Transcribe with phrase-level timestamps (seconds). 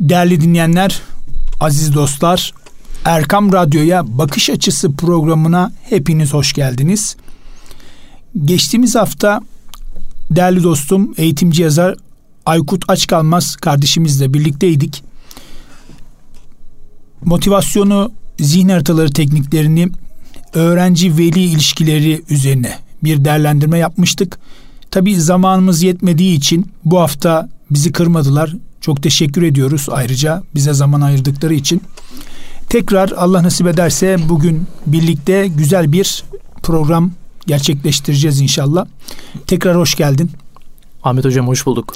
[0.00, 1.02] Değerli dinleyenler,
[1.60, 2.52] aziz dostlar,
[3.04, 7.16] Erkam Radyo'ya Bakış Açısı programına hepiniz hoş geldiniz.
[8.44, 9.40] Geçtiğimiz hafta
[10.30, 11.96] değerli dostum, eğitimci yazar
[12.46, 15.04] Aykut Açkalmaz kardeşimizle birlikteydik.
[17.24, 19.88] Motivasyonu, zihin haritaları tekniklerini,
[20.54, 24.38] öğrenci veli ilişkileri üzerine bir değerlendirme yapmıştık.
[24.90, 28.54] Tabi zamanımız yetmediği için bu hafta bizi kırmadılar.
[28.80, 31.82] Çok teşekkür ediyoruz ayrıca bize zaman ayırdıkları için.
[32.68, 36.24] Tekrar Allah nasip ederse bugün birlikte güzel bir
[36.62, 37.12] program
[37.46, 38.86] gerçekleştireceğiz inşallah.
[39.46, 40.30] Tekrar hoş geldin.
[41.02, 41.94] Ahmet Hocam hoş bulduk.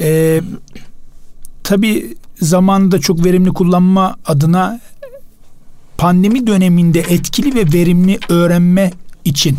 [0.00, 0.40] Ee,
[1.64, 4.80] tabii zamanı da çok verimli kullanma adına
[5.98, 8.92] pandemi döneminde etkili ve verimli öğrenme
[9.24, 9.58] için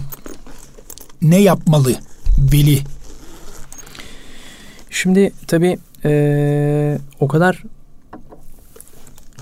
[1.21, 1.95] ne yapmalı
[2.37, 2.79] veli?
[4.89, 7.63] Şimdi tabii ee, o kadar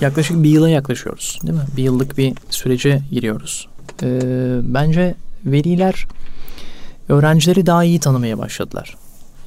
[0.01, 1.65] yaklaşık bir yıla yaklaşıyoruz değil mi?
[1.77, 3.67] Bir yıllık bir sürece giriyoruz.
[4.03, 4.19] Ee,
[4.63, 6.07] bence veliler
[7.09, 8.97] öğrencileri daha iyi tanımaya başladılar.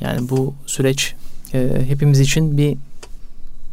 [0.01, 1.15] Yani bu süreç
[1.55, 2.77] e, hepimiz için bir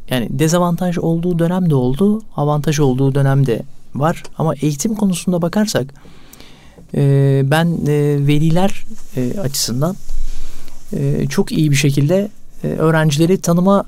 [0.10, 3.62] yani dezavantaj olduğu dönem de oldu, avantaj olduğu dönem de
[3.96, 4.24] var.
[4.38, 5.94] Ama eğitim konusunda bakarsak
[6.96, 8.86] e, ben e, veliler
[9.16, 9.96] e, açısından
[10.94, 12.30] e, çok iyi bir şekilde
[12.64, 13.84] e, öğrencileri tanıma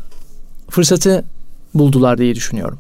[0.70, 1.26] fırsatı
[1.74, 2.80] buldular diye düşünüyorum.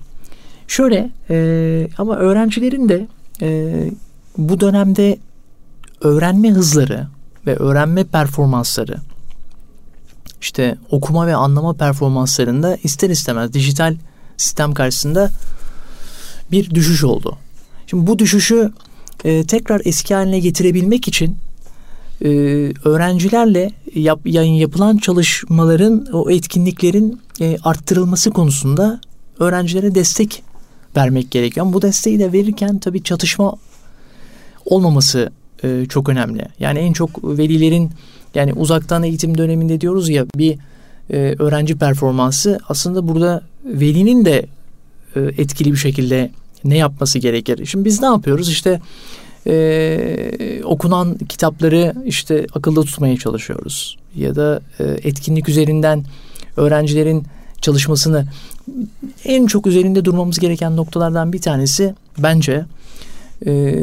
[0.67, 3.07] Şöyle e, ama öğrencilerin de
[3.41, 3.91] e,
[4.37, 5.17] bu dönemde
[6.01, 7.07] öğrenme hızları
[7.47, 8.97] ve öğrenme performansları
[10.41, 13.95] işte okuma ve anlama performanslarında ister istemez dijital
[14.37, 15.29] sistem karşısında
[16.51, 17.37] bir düşüş oldu.
[17.87, 18.71] Şimdi bu düşüşü
[19.23, 21.37] e, tekrar eski haline getirebilmek için
[22.21, 22.29] e,
[22.83, 29.01] öğrencilerle yap, yayın yapılan çalışmaların o etkinliklerin e, arttırılması konusunda
[29.39, 30.43] öğrencilere destek
[30.97, 31.65] vermek gerekiyor.
[31.65, 33.53] Ama bu desteği de verirken tabii çatışma
[34.65, 35.31] olmaması
[35.63, 36.45] e, çok önemli.
[36.59, 37.91] Yani en çok velilerin
[38.35, 40.57] yani uzaktan eğitim döneminde diyoruz ya bir
[41.09, 44.45] e, öğrenci performansı aslında burada velinin de
[45.15, 46.31] e, etkili bir şekilde
[46.63, 47.65] ne yapması gerekir?
[47.65, 48.49] Şimdi biz ne yapıyoruz?
[48.49, 48.81] İşte
[49.47, 53.97] e, okunan kitapları işte akılda tutmaya çalışıyoruz.
[54.15, 56.05] Ya da e, etkinlik üzerinden
[56.57, 57.23] öğrencilerin
[57.61, 58.25] çalışmasını
[59.25, 62.65] en çok üzerinde durmamız gereken noktalardan bir tanesi bence
[63.45, 63.75] e,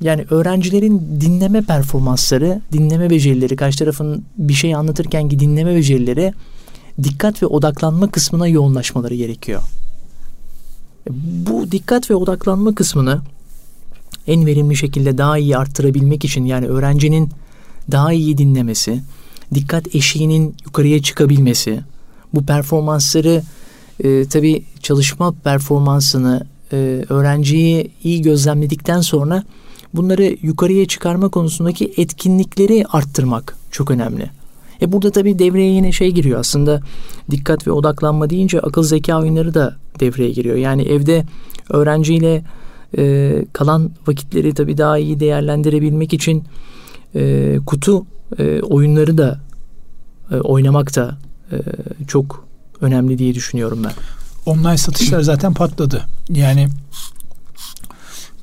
[0.00, 6.32] yani öğrencilerin dinleme performansları, dinleme becerileri, karşı tarafın bir şey anlatırken ki dinleme becerileri
[7.02, 9.62] dikkat ve odaklanma kısmına yoğunlaşmaları gerekiyor.
[11.46, 13.20] Bu dikkat ve odaklanma kısmını
[14.26, 17.28] en verimli şekilde daha iyi arttırabilmek için yani öğrencinin
[17.90, 19.02] daha iyi dinlemesi,
[19.54, 21.80] dikkat eşiğinin yukarıya çıkabilmesi,
[22.34, 23.42] bu performansları
[24.04, 26.76] e, tabii çalışma performansını e,
[27.08, 29.44] öğrenciyi iyi gözlemledikten sonra
[29.94, 34.30] bunları yukarıya çıkarma konusundaki etkinlikleri arttırmak çok önemli.
[34.82, 36.80] E burada tabii devreye yine şey giriyor aslında
[37.30, 40.56] dikkat ve odaklanma deyince akıl zeka oyunları da devreye giriyor.
[40.56, 41.24] Yani evde
[41.70, 42.44] öğrenciyle
[42.98, 46.44] e, kalan vakitleri tabii daha iyi değerlendirebilmek için
[47.14, 48.06] e, kutu
[48.38, 49.40] e, oyunları da
[50.30, 51.18] e, oynamak da
[51.52, 51.56] e,
[52.06, 52.44] çok
[52.80, 53.92] önemli diye düşünüyorum ben.
[54.46, 56.02] Online satışlar zaten patladı.
[56.28, 56.68] Yani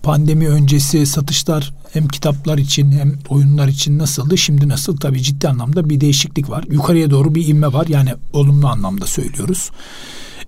[0.03, 4.37] pandemi öncesi satışlar hem kitaplar için hem oyunlar için nasıldı?
[4.37, 4.97] Şimdi nasıl?
[4.97, 6.63] Tabii ciddi anlamda bir değişiklik var.
[6.71, 7.87] Yukarıya doğru bir inme var.
[7.87, 9.71] Yani olumlu anlamda söylüyoruz.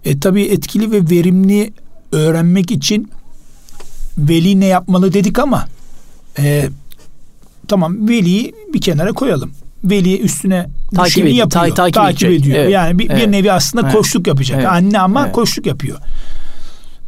[0.06, 1.74] E, tabii etkili ve verimli
[2.12, 3.12] öğrenmek için
[4.18, 5.68] veli ne yapmalı dedik ama
[6.40, 6.69] e,
[7.68, 9.51] tamam veliyi bir kenara koyalım.
[9.84, 11.68] Veli üstüne takip ediyor, yapıyor.
[11.68, 12.57] Ta, takip, takip ediyor.
[12.57, 12.72] Evet.
[12.72, 13.28] Yani bir, evet.
[13.28, 13.96] bir nevi aslında evet.
[13.96, 14.57] koşluk yapacak.
[14.57, 14.72] Evet.
[14.72, 15.35] Anne ama evet.
[15.35, 15.97] koşluk yapıyor.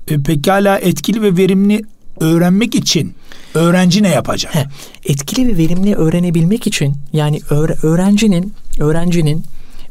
[0.07, 1.81] E, pekala etkili ve verimli
[2.19, 3.15] öğrenmek için
[3.53, 4.55] öğrenci ne yapacak?
[4.55, 4.65] He,
[5.05, 7.39] etkili ve verimli öğrenebilmek için yani
[7.83, 9.43] öğrencinin öğrencinin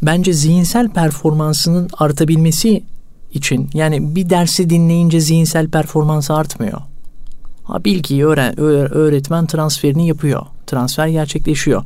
[0.02, 2.82] bence zihinsel performansının artabilmesi
[3.32, 6.80] için yani bir dersi dinleyince zihinsel performansı artmıyor.
[7.64, 10.42] Ha, bilgiyi öğren, öğretmen transferini yapıyor.
[10.66, 11.84] Transfer gerçekleşiyor.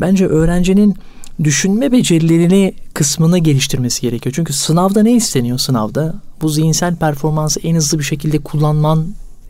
[0.00, 0.96] Bence öğrencinin
[1.44, 4.32] düşünme becerilerini kısmını geliştirmesi gerekiyor.
[4.36, 6.14] Çünkü sınavda ne isteniyor sınavda?
[6.42, 9.06] Bu zihinsel performansı en hızlı bir şekilde kullanman,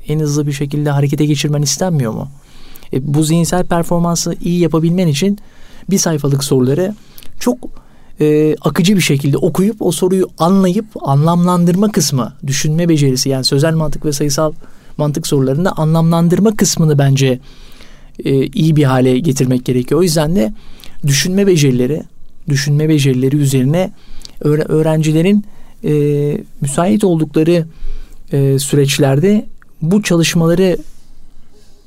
[0.09, 2.29] en hızlı bir şekilde harekete geçirmen istenmiyor mu?
[2.93, 5.39] E, bu zihinsel performansı iyi yapabilmen için
[5.91, 6.95] bir sayfalık soruları
[7.41, 7.59] çok
[8.21, 14.05] e, akıcı bir şekilde okuyup o soruyu anlayıp anlamlandırma kısmı, düşünme becerisi yani sözel mantık
[14.05, 14.53] ve sayısal
[14.97, 17.39] mantık sorularında anlamlandırma kısmını bence
[18.25, 20.01] e, iyi bir hale getirmek gerekiyor.
[20.01, 20.53] O yüzden de
[21.07, 22.03] düşünme becerileri,
[22.49, 23.91] düşünme becerileri üzerine
[24.45, 25.45] öğrencilerin
[25.85, 25.93] e,
[26.61, 27.67] müsait oldukları
[28.33, 29.47] e, süreçlerde
[29.83, 30.77] bu çalışmaları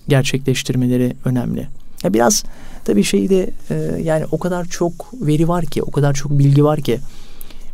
[0.08, 1.68] gerçekleştirmeleri önemli.
[2.04, 2.44] Ya biraz
[2.86, 6.82] tabii şeyde e, yani o kadar çok veri var ki, o kadar çok bilgi var
[6.82, 7.00] ki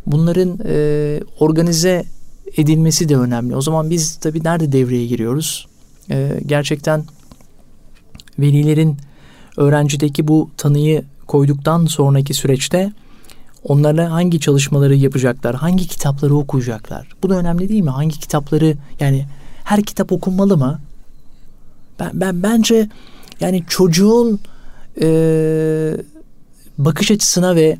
[0.06, 2.04] bunların e, organize
[2.56, 3.56] edilmesi de önemli.
[3.56, 5.66] O zaman biz tabii nerede devreye giriyoruz?
[6.10, 7.04] E, gerçekten
[8.38, 8.96] velilerin
[9.56, 12.92] öğrencideki bu tanıyı koyduktan sonraki süreçte
[13.64, 17.08] onlarla hangi çalışmaları yapacaklar, hangi kitapları okuyacaklar.
[17.22, 17.90] Bu da önemli değil mi?
[17.90, 19.26] Hangi kitapları yani
[19.64, 20.80] her kitap okunmalı mı?
[22.00, 22.88] Ben, ben bence
[23.40, 24.40] yani çocuğun
[25.00, 25.08] e,
[26.78, 27.78] bakış açısına ve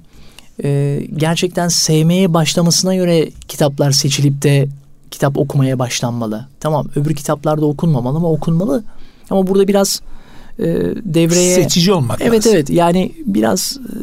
[0.64, 4.69] e, gerçekten sevmeye başlamasına göre kitaplar seçilip de
[5.11, 6.47] kitap okumaya başlanmalı.
[6.61, 8.85] Tamam öbür kitaplarda okunmamalı ama okunmalı.
[9.31, 10.00] Ama burada biraz
[10.58, 10.64] e,
[11.05, 11.55] devreye...
[11.55, 12.53] Seçici olmak Evet lazım.
[12.55, 13.94] evet yani biraz e,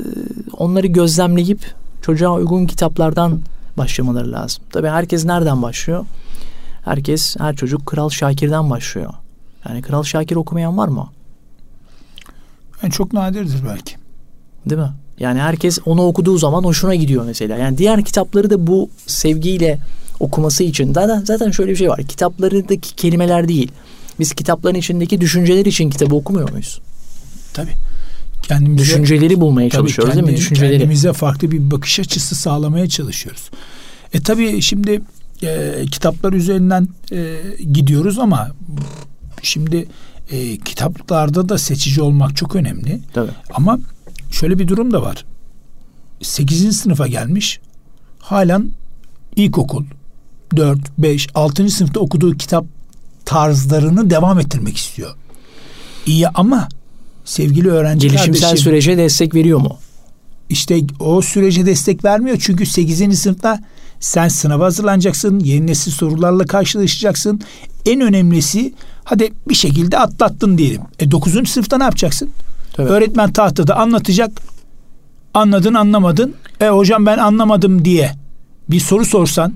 [0.57, 3.39] onları gözlemleyip çocuğa uygun kitaplardan
[3.77, 4.63] başlamaları lazım.
[4.71, 6.05] Tabii herkes nereden başlıyor?
[6.85, 9.13] Herkes, her çocuk Kral Şakir'den başlıyor.
[9.69, 11.09] Yani Kral Şakir okumayan var mı?
[12.83, 13.95] Yani çok nadirdir belki.
[14.69, 14.91] Değil mi?
[15.19, 17.57] Yani herkes onu okuduğu zaman hoşuna gidiyor mesela.
[17.57, 19.79] Yani diğer kitapları da bu sevgiyle
[20.19, 22.03] okuması için zaten zaten şöyle bir şey var.
[22.03, 23.71] Kitaplarındaki kelimeler değil.
[24.19, 26.81] Biz kitapların içindeki düşünceler için kitabı okumuyor muyuz?
[27.53, 27.71] Tabii.
[28.43, 30.41] Kendimize, Düşünceleri bulmaya tabii çalışıyoruz kendi, değil mi?
[30.41, 30.77] Düşünceleri.
[30.77, 33.49] Kendimize farklı bir bakış açısı sağlamaya çalışıyoruz.
[34.13, 35.01] E tabii şimdi
[35.43, 37.35] e, kitaplar üzerinden e,
[37.73, 38.51] gidiyoruz ama
[39.41, 39.87] şimdi
[40.31, 42.99] e, kitaplarda da seçici olmak çok önemli.
[43.13, 43.31] Tabii.
[43.53, 43.79] Ama
[44.33, 45.25] şöyle bir durum da var.
[46.21, 46.77] 8.
[46.77, 47.59] sınıfa gelmiş.
[48.19, 48.69] Halen
[49.35, 49.83] ilkokul
[50.55, 51.69] 4, 5, 6.
[51.69, 52.65] sınıfta okuduğu kitap
[53.25, 55.15] tarzlarını devam ettirmek istiyor.
[56.05, 56.67] İyi ama
[57.25, 59.77] sevgili öğrenci Gelişimsel kardeşim, sürece destek veriyor mu?
[60.49, 62.37] İşte o sürece destek vermiyor.
[62.39, 63.19] Çünkü 8.
[63.19, 63.59] sınıfta
[63.99, 65.39] sen sınava hazırlanacaksın.
[65.39, 67.41] Yeni nesil sorularla karşılaşacaksın.
[67.85, 70.81] En önemlisi hadi bir şekilde atlattın diyelim.
[70.99, 71.49] E 9.
[71.49, 72.29] sınıfta ne yapacaksın?
[72.73, 72.89] Tabii.
[72.89, 74.31] Öğretmen tahtada anlatacak.
[75.33, 76.35] Anladın anlamadın.
[76.61, 78.11] E hocam ben anlamadım diye
[78.69, 79.53] bir soru sorsan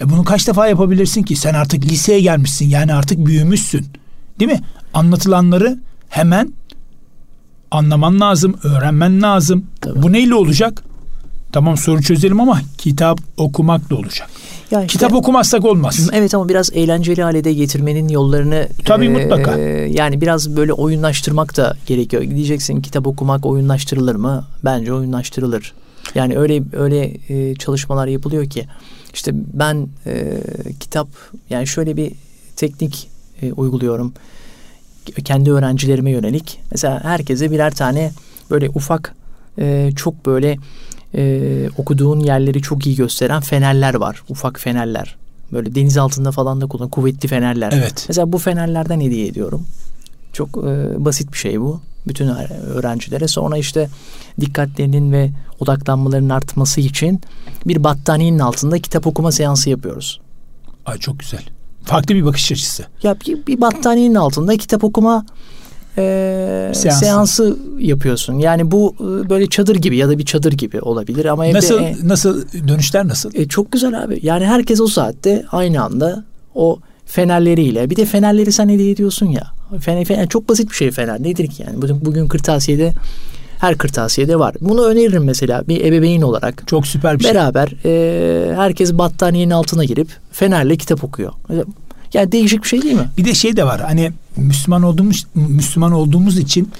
[0.00, 1.36] e bunu kaç defa yapabilirsin ki?
[1.36, 2.68] Sen artık liseye gelmişsin.
[2.68, 3.86] Yani artık büyümüşsün.
[4.40, 4.60] Değil mi?
[4.94, 5.78] Anlatılanları
[6.08, 6.52] hemen
[7.70, 9.66] anlaman lazım, öğrenmen lazım.
[9.80, 10.02] Tabii.
[10.02, 10.82] Bu neyle olacak?
[11.52, 14.30] Tamam soru çözelim ama kitap okumak da olacak.
[14.72, 16.10] Ya işte, kitap okumazsak olmaz.
[16.12, 19.58] Evet ama biraz eğlenceli hale de getirmenin yollarını Tabii e, mutlaka.
[19.88, 22.22] Yani biraz böyle oyunlaştırmak da gerekiyor.
[22.22, 24.44] Diyeceksin kitap okumak oyunlaştırılır mı?
[24.64, 25.72] Bence oyunlaştırılır.
[26.14, 28.66] Yani öyle öyle e, çalışmalar yapılıyor ki
[29.14, 30.38] işte ben e,
[30.80, 31.08] kitap
[31.50, 32.12] yani şöyle bir
[32.56, 33.08] teknik
[33.42, 34.12] e, uyguluyorum.
[35.24, 36.60] Kendi öğrencilerime yönelik.
[36.70, 38.12] Mesela herkese birer tane
[38.50, 39.14] böyle ufak
[39.58, 40.56] e, çok böyle
[41.14, 44.22] e, okuduğun yerleri çok iyi gösteren fenerler var.
[44.28, 45.16] Ufak fenerler.
[45.52, 47.72] Böyle deniz altında falan da kullanılan kuvvetli fenerler.
[47.72, 48.04] Evet.
[48.08, 49.66] Mesela bu fenerlerden hediye ediyorum.
[50.32, 51.80] Çok e, basit bir şey bu.
[52.06, 52.28] Bütün
[52.66, 53.28] öğrencilere.
[53.28, 53.88] Sonra işte
[54.40, 55.30] dikkatlerinin ve
[55.60, 57.20] odaklanmalarının artması için
[57.66, 60.20] bir battaniyenin altında kitap okuma seansı yapıyoruz.
[60.86, 61.42] Ay çok güzel.
[61.84, 62.84] Farklı bir bakış açısı.
[63.02, 65.26] Ya bir, bir battaniyenin altında kitap okuma
[65.98, 67.04] e, seansı.
[67.04, 68.34] seansı yapıyorsun.
[68.34, 71.80] Yani bu e, böyle çadır gibi ya da bir çadır gibi olabilir ama evde nasıl
[71.80, 73.30] e, nasıl dönüşler nasıl?
[73.34, 74.20] E, çok güzel abi.
[74.22, 79.42] Yani herkes o saatte aynı anda o fenerleriyle bir de fenerleri sen hediye ediyorsun ya.
[79.80, 81.22] Fener, fener çok basit bir şey fener.
[81.22, 81.82] Nedir ki yani?
[81.82, 82.92] Bugün, bugün kırtasiyede
[83.58, 84.54] her kırtasiyede var.
[84.60, 86.62] Bunu öneririm mesela bir ebeveyn olarak.
[86.66, 87.76] Çok süper bir beraber, şey.
[87.84, 91.32] Beraber e, herkes battaniyenin altına girip fenerle kitap okuyor.
[92.14, 93.10] Yani değişik bir şey değil mi?
[93.18, 93.80] Bir de şey de var.
[93.80, 96.70] Hani Müslüman olduğumuz Müslüman olduğumuz için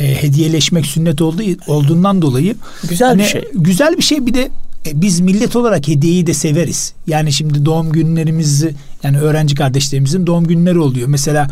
[0.00, 2.56] e, hediyeleşmek sünnet olduğu olduğundan dolayı
[2.88, 3.44] güzel hani, bir şey.
[3.54, 4.26] Güzel bir şey.
[4.26, 4.48] Bir de
[4.86, 6.92] e, biz millet olarak hediyeyi de severiz.
[7.06, 11.08] Yani şimdi doğum günlerimizi yani öğrenci kardeşlerimizin doğum günleri oluyor.
[11.08, 11.48] Mesela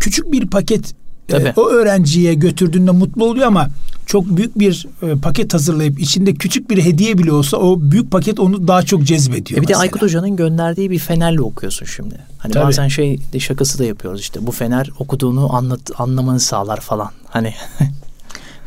[0.00, 0.94] küçük bir paket
[1.36, 3.68] e, o öğrenciye götürdüğünde mutlu oluyor ama
[4.06, 8.40] çok büyük bir e, paket hazırlayıp içinde küçük bir hediye bile olsa o büyük paket
[8.40, 9.58] onu daha çok cezbediyor.
[9.58, 9.78] E bir mesela.
[9.78, 12.14] de Aykut Hoca'nın gönderdiği bir fenerle okuyorsun şimdi.
[12.38, 12.64] Hani Tabii.
[12.64, 17.10] bazen şey de şakası da yapıyoruz işte bu fener okuduğunu anlat anlamanı sağlar falan.
[17.28, 17.54] Hani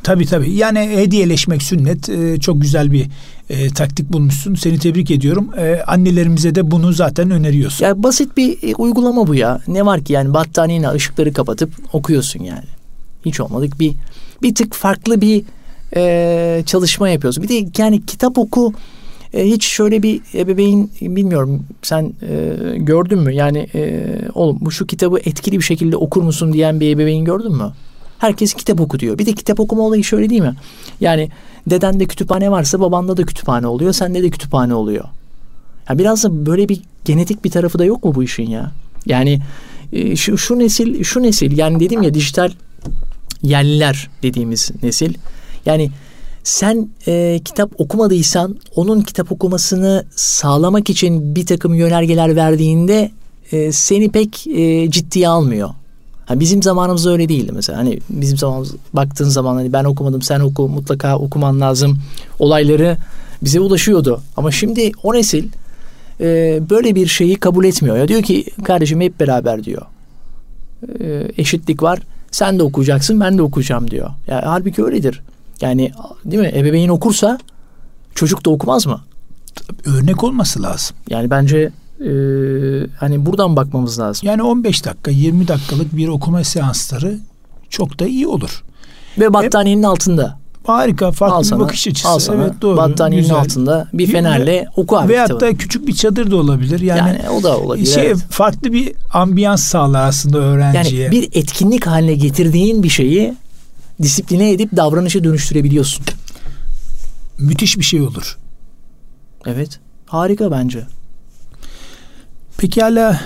[0.06, 0.52] Tabii tabii.
[0.52, 2.10] Yani hediyeleşmek sünnet.
[2.10, 3.08] E, çok güzel bir
[3.50, 4.56] e, taktik bulmuşsun.
[4.56, 5.50] Seni tebrik ediyorum.
[5.58, 7.86] E, annelerimize de bunu zaten öneriyorsun.
[7.86, 9.62] Ya basit bir e, uygulama bu ya.
[9.68, 12.66] Ne var ki yani battaniyene ışıkları kapatıp okuyorsun yani.
[13.26, 13.94] Hiç olmadık bir
[14.42, 15.44] bir tık farklı bir
[15.96, 17.44] e, çalışma yapıyorsun.
[17.44, 18.74] Bir de yani kitap oku
[19.34, 23.34] e, hiç şöyle bir ebeveyn bilmiyorum sen e, gördün mü?
[23.34, 27.52] Yani e, oğlum bu şu kitabı etkili bir şekilde okur musun diyen bir ebeveyn gördün
[27.52, 27.72] mü?
[28.20, 29.18] Herkes kitap oku diyor.
[29.18, 30.56] Bir de kitap okuma olayı şöyle değil mi?
[31.02, 31.30] Yani
[31.68, 35.06] dedende kütüphane varsa babanda da kütüphane oluyor, sende de kütüphane oluyor.
[35.90, 38.72] Ya biraz da böyle bir genetik bir tarafı da yok mu bu işin ya?
[39.06, 39.40] Yani
[39.94, 42.52] e, şu, şu nesil şu nesil yani dedim ya dijital
[43.44, 45.14] yerliler dediğimiz nesil.
[45.66, 45.92] Yani
[46.44, 53.12] sen e, kitap okumadıysan onun kitap okumasını sağlamak için bir takım yönergeler verdiğinde
[53.52, 55.70] e, seni pek e, ciddiye almıyor.
[56.26, 57.80] Ha, bizim zamanımızda öyle değildi mesela.
[57.80, 62.00] Hani bizim zamanımız baktığın zaman hani ben okumadım sen oku mutlaka okuman lazım
[62.40, 62.98] olayları
[63.42, 64.22] bize ulaşıyordu.
[64.38, 65.48] Ama şimdi o nesil
[66.20, 67.98] e, böyle bir şeyi kabul etmiyor.
[67.98, 69.82] Ya diyor ki kardeşim hep beraber diyor.
[71.00, 72.00] E, eşitlik var.
[72.32, 74.10] Sen de okuyacaksın ben de okuyacağım diyor.
[74.28, 75.22] Yani halbuki öyledir.
[75.62, 75.92] Yani
[76.26, 76.52] değil mi?
[76.56, 77.40] Ebeveyn okursa
[78.16, 79.02] çocuk da okumaz mı?
[79.86, 80.96] Örnek olması lazım.
[81.10, 82.10] Yani bence e,
[83.00, 84.28] hani buradan bakmamız lazım.
[84.28, 87.20] Yani 15 dakika 20 dakikalık bir okuma seansları
[87.70, 88.64] çok da iyi olur.
[89.18, 90.40] Ve battaniyenin Hep, altında.
[90.64, 92.08] Harika farklı al sana, bir bakış açısı.
[92.08, 92.78] Al sana, evet doğru.
[92.78, 93.38] Battaniyenin güzel.
[93.38, 96.80] altında bir fenerle oku abi Veyahut da küçük bir çadır da olabilir.
[96.80, 97.86] Yani, yani o da olabilir.
[97.86, 98.18] Şey, evet.
[98.30, 101.04] Farklı bir ambiyans sağlar aslında öğrenciye.
[101.04, 103.34] Yani bir etkinlik haline getirdiğin bir şeyi
[104.02, 106.06] disipline edip davranışa dönüştürebiliyorsun.
[107.40, 108.38] Müthiş bir şey olur.
[109.46, 109.80] Evet.
[110.06, 110.88] Harika bence.
[112.58, 113.22] Peki hala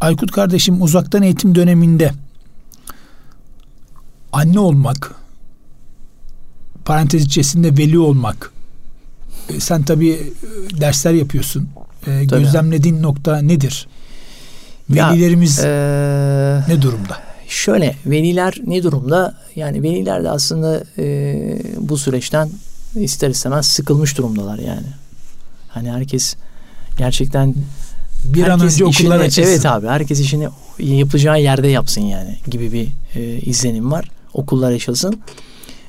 [0.00, 2.12] Aykut kardeşim uzaktan eğitim döneminde
[4.32, 5.14] anne olmak,
[6.84, 8.52] parantez içerisinde veli olmak,
[9.48, 11.68] e, sen tabii e, dersler yapıyorsun.
[12.06, 12.42] E, tabii.
[12.42, 13.88] Gözlemlediğin nokta nedir?
[14.90, 17.18] Velilerimiz ya, ee, ne durumda?
[17.48, 19.34] Şöyle veliler ne durumda?
[19.56, 22.50] Yani veliler de aslında e, bu süreçten
[22.94, 24.86] ister istemez sıkılmış durumdalar yani.
[25.68, 26.36] Hani herkes
[26.96, 27.54] gerçekten
[28.24, 29.42] bir an önce okullar açılsın.
[29.42, 34.10] Evet abi herkes işini yapacağı yerde yapsın yani gibi bir e, izlenim var.
[34.34, 35.20] Okullar açılsın.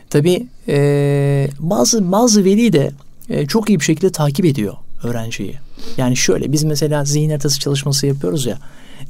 [0.10, 2.92] Tabii e, bazı bazı veli de
[3.30, 4.74] e, çok iyi bir şekilde takip ediyor
[5.04, 5.56] öğrenciyi.
[5.98, 8.58] Yani şöyle biz mesela zihin haritası çalışması yapıyoruz ya.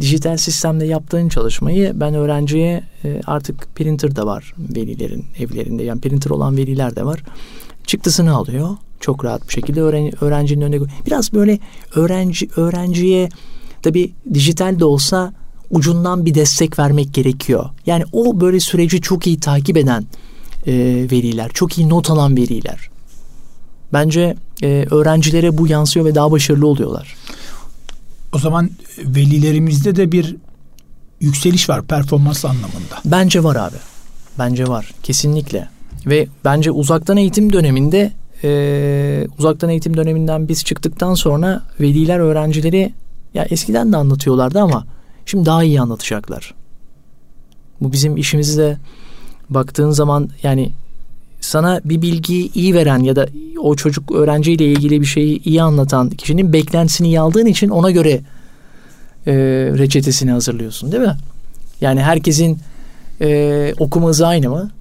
[0.02, 5.84] Dijital sistemde yaptığın çalışmayı ben öğrenciye e, artık printer da var velilerin evlerinde.
[5.84, 7.24] Yani printer olan veliler de var.
[7.86, 8.70] Çıktısını alıyor.
[9.00, 11.60] Çok rahat bir şekilde öğren, öğrencinin önüne Biraz böyle
[11.96, 13.30] öğrenci öğrenciye
[13.82, 15.34] tabi dijital de olsa
[15.72, 17.70] ucundan bir destek vermek gerekiyor.
[17.86, 20.06] Yani o böyle süreci çok iyi takip eden
[20.68, 20.74] e,
[21.12, 22.90] veliler, çok iyi not alan veliler.
[23.94, 27.16] Bence e, öğrencilere bu yansıyor ve daha başarılı oluyorlar.
[28.34, 30.36] O zaman velilerimizde de bir
[31.20, 33.02] yükseliş var performans anlamında.
[33.06, 33.76] Bence var abi.
[34.40, 34.94] Bence var.
[35.04, 35.70] Kesinlikle.
[36.06, 38.12] Ve bence uzaktan eğitim döneminde
[38.44, 42.94] e, uzaktan eğitim döneminden biz çıktıktan sonra veliler öğrencileri
[43.34, 44.86] ya eskiden de anlatıyorlardı ama
[45.26, 46.54] şimdi daha iyi anlatacaklar.
[47.82, 48.78] Bu bizim işimizi de
[49.50, 50.72] baktığın zaman yani
[51.42, 53.28] sana bir bilgiyi iyi veren ya da
[53.60, 58.22] o çocuk öğrenciyle ilgili bir şeyi iyi anlatan kişinin beklentisini iyi aldığın için ona göre
[59.28, 59.34] e,
[59.78, 61.18] reçetesini hazırlıyorsun değil mi?
[61.82, 62.60] Yani herkesin
[63.22, 64.72] e, okuma hızı aynı mı?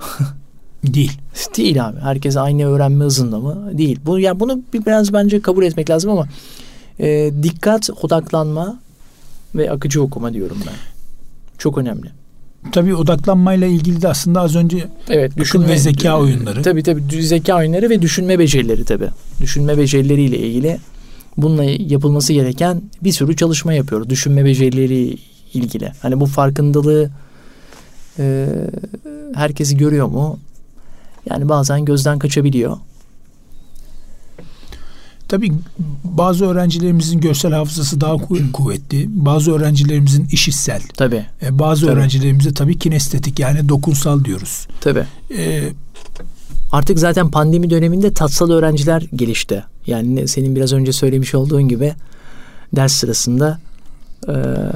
[0.86, 1.12] Değil.
[1.56, 2.00] Değil abi.
[2.00, 3.78] Herkes aynı öğrenme hızında mı?
[3.78, 4.00] Değil.
[4.06, 6.28] Bu yani bunu biraz bence kabul etmek lazım ama
[6.98, 8.78] e, dikkat, odaklanma
[9.54, 10.74] ve akıcı okuma diyorum ben.
[11.58, 12.06] Çok önemli.
[12.72, 16.62] Tabii odaklanmayla ilgili de aslında az önce evet, düşünme, ve zeka oyunları.
[16.62, 19.08] Tabii tabii zeka oyunları ve düşünme becerileri tabii.
[19.40, 20.78] Düşünme becerileriyle ilgili
[21.36, 24.10] bununla yapılması gereken bir sürü çalışma yapıyoruz.
[24.10, 25.18] Düşünme becerileri
[25.54, 25.92] ilgili.
[26.02, 27.10] Hani bu farkındalığı
[28.18, 28.48] e,
[29.34, 30.38] herkesi görüyor mu?
[31.30, 32.76] Yani bazen gözden kaçabiliyor.
[35.28, 35.52] Tabii
[36.04, 38.16] bazı öğrencilerimizin görsel hafızası daha
[38.52, 39.06] kuvvetli.
[39.08, 40.82] Bazı öğrencilerimizin işitsel.
[40.96, 41.26] Tabii.
[41.42, 41.92] E, bazı tabii.
[41.92, 44.66] öğrencilerimize tabii kinestetik yani dokunsal diyoruz.
[44.80, 45.04] Tabii.
[45.38, 45.62] E,
[46.72, 49.64] Artık zaten pandemi döneminde tatsal öğrenciler gelişti.
[49.86, 51.94] Yani senin biraz önce söylemiş olduğun gibi
[52.76, 53.58] ders sırasında
[54.28, 54.32] e,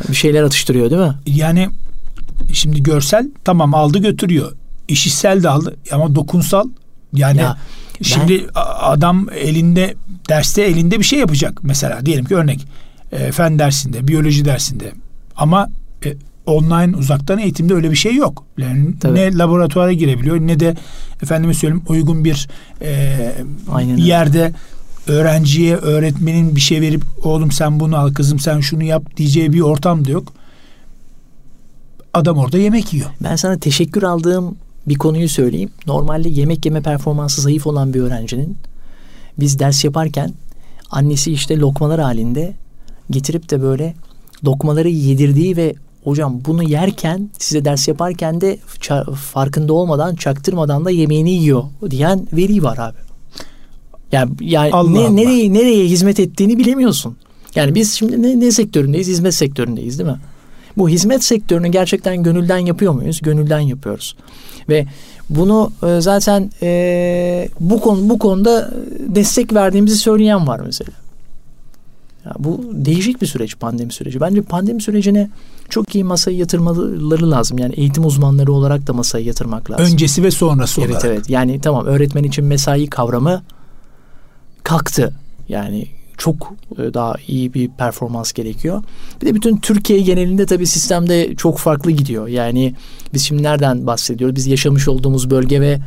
[0.09, 1.15] bir şeyler atıştırıyor değil mi?
[1.27, 1.69] Yani
[2.53, 4.53] şimdi görsel tamam aldı götürüyor.
[4.89, 6.69] İşitsel de aldı ama dokunsal
[7.13, 7.57] yani ya,
[8.03, 8.63] şimdi ben...
[8.81, 9.95] adam elinde
[10.29, 12.67] derste elinde bir şey yapacak mesela diyelim ki örnek
[13.13, 14.93] e, fen dersinde, biyoloji dersinde
[15.37, 15.69] ama
[16.05, 16.15] e,
[16.47, 18.45] online uzaktan eğitimde öyle bir şey yok.
[18.59, 20.77] Yani ne laboratuvara girebiliyor ne de
[21.23, 22.49] efendime söyleyeyim uygun bir
[22.83, 23.33] e,
[23.73, 24.53] Aynen yerde
[25.07, 29.61] öğrenciye öğretmenin bir şey verip oğlum sen bunu al kızım sen şunu yap diyeceği bir
[29.61, 30.33] ortam da yok.
[32.15, 33.11] Adam orada yemek yiyor.
[33.21, 34.57] Ben sana teşekkür aldığım
[34.89, 35.71] bir konuyu söyleyeyim.
[35.87, 38.57] Normalde yemek yeme performansı zayıf olan bir öğrencinin
[39.39, 40.33] biz ders yaparken
[40.91, 42.55] annesi işte lokmalar halinde
[43.11, 43.95] getirip de böyle
[44.45, 45.75] lokmaları yedirdiği ve
[46.05, 48.59] hocam bunu yerken size ders yaparken de
[49.33, 52.97] farkında olmadan çaktırmadan da yemeğini yiyor diyen veri var abi.
[54.13, 55.11] Yani, yani Allah ne, Allah.
[55.11, 57.17] nereye nereye hizmet ettiğini bilemiyorsun.
[57.55, 59.09] Yani biz şimdi ne, ne sektöründeyiz?
[59.09, 60.19] Hizmet sektöründeyiz değil mi?
[60.77, 63.21] Bu hizmet sektörünü gerçekten gönülden yapıyor muyuz?
[63.23, 64.17] Gönülden yapıyoruz.
[64.69, 64.87] Ve
[65.31, 70.93] bunu e, zaten e, bu konu bu konuda destek verdiğimizi söyleyen var mesela.
[72.25, 74.21] Ya bu değişik bir süreç pandemi süreci.
[74.21, 75.31] Bence pandemi sürecine
[75.69, 77.59] çok iyi masaya yatırmaları lazım.
[77.59, 79.87] Yani eğitim uzmanları olarak da masaya yatırmak lazım.
[79.87, 81.05] Öncesi ve sonrası evet, olarak.
[81.05, 81.31] Evet evet.
[81.31, 83.43] Yani tamam öğretmen için mesai kavramı
[84.63, 85.15] kalktı.
[85.49, 85.87] Yani
[86.19, 88.83] çok e, daha iyi bir performans gerekiyor.
[89.23, 92.29] Bir de bütün Türkiye genelinde tabii sistemde çok farklı gidiyor.
[92.29, 92.75] Yani
[93.15, 94.37] biz şimdi nereden bahsediyoruz?
[94.37, 95.79] Biz yaşamış olduğumuz bölge ve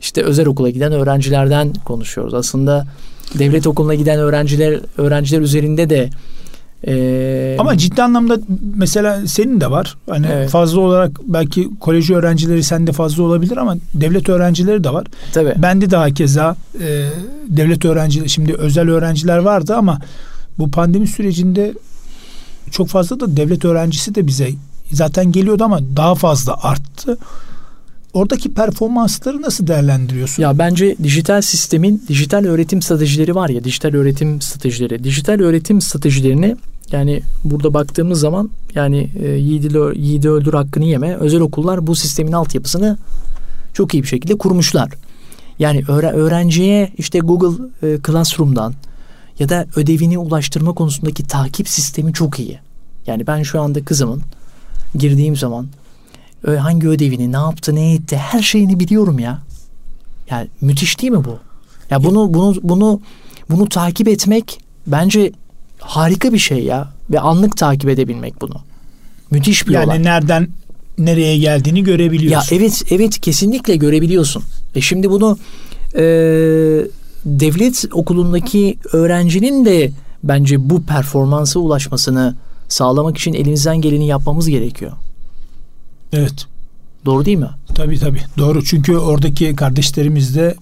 [0.00, 2.34] işte özel okula giden öğrencilerden konuşuyoruz.
[2.34, 2.86] Aslında
[3.38, 6.10] devlet okuluna giden öğrenciler öğrenciler üzerinde de
[6.86, 8.38] ee, Ama ciddi anlamda
[8.76, 9.96] mesela senin de var.
[10.10, 10.50] Hani evet.
[10.50, 15.06] fazla olarak belki koleji öğrencileri sende fazla olabilir ama devlet öğrencileri de var.
[15.32, 15.54] Tabii.
[15.56, 17.08] Bende de hakeza e,
[17.48, 19.98] devlet öğrencileri şimdi özel öğrenciler vardı ama
[20.58, 21.74] bu pandemi sürecinde
[22.70, 24.50] çok fazla da devlet öğrencisi de bize
[24.92, 27.18] zaten geliyordu ama daha fazla arttı.
[28.14, 30.42] Oradaki performansları nasıl değerlendiriyorsun?
[30.42, 35.04] Ya bence dijital sistemin dijital öğretim stratejileri var ya dijital öğretim stratejileri.
[35.04, 36.56] Dijital öğretim stratejilerini
[36.92, 42.98] yani burada baktığımız zaman yani e, yiğidi, öldür hakkını yeme özel okullar bu sistemin altyapısını
[43.72, 44.90] çok iyi bir şekilde kurmuşlar.
[45.58, 48.74] Yani öğrenciye işte Google e, Classroom'dan
[49.38, 52.58] ya da ödevini ulaştırma konusundaki takip sistemi çok iyi.
[53.06, 54.22] Yani ben şu anda kızımın
[54.94, 55.66] girdiğim zaman
[56.46, 59.42] hangi ödevini, ne yaptı, ne etti her şeyini biliyorum ya.
[60.30, 61.38] Yani müthiş değil mi bu?
[61.90, 63.00] Ya bunu bunu bunu
[63.50, 65.32] bunu takip etmek bence
[65.86, 68.60] harika bir şey ya ve anlık takip edebilmek bunu.
[69.30, 69.96] Müthiş bir yani olay.
[69.96, 70.48] Yani nereden
[70.98, 72.56] nereye geldiğini görebiliyorsun.
[72.56, 74.42] Ya evet evet kesinlikle görebiliyorsun.
[74.74, 75.38] E şimdi bunu
[75.94, 76.02] e,
[77.24, 79.90] devlet okulundaki öğrencinin de
[80.24, 82.36] bence bu performansa ulaşmasını
[82.68, 84.92] sağlamak için elimizden geleni yapmamız gerekiyor.
[86.12, 86.46] Evet.
[87.04, 87.50] Doğru değil mi?
[87.74, 88.20] Tabii tabii.
[88.38, 88.64] Doğru.
[88.64, 90.54] Çünkü oradaki kardeşlerimiz de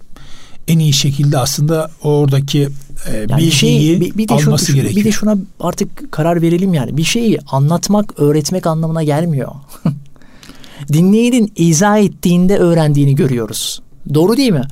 [0.69, 2.69] en iyi şekilde aslında oradaki
[3.07, 4.97] e, yani bilgiyi şey, bir, bir de alması şu, gerekiyor.
[4.97, 6.97] Bir de şuna artık karar verelim yani.
[6.97, 9.53] Bir şeyi anlatmak, öğretmek anlamına gelmiyor.
[10.93, 13.83] Dinleyenin izah ettiğinde öğrendiğini görüyoruz.
[14.15, 14.65] Doğru değil mi?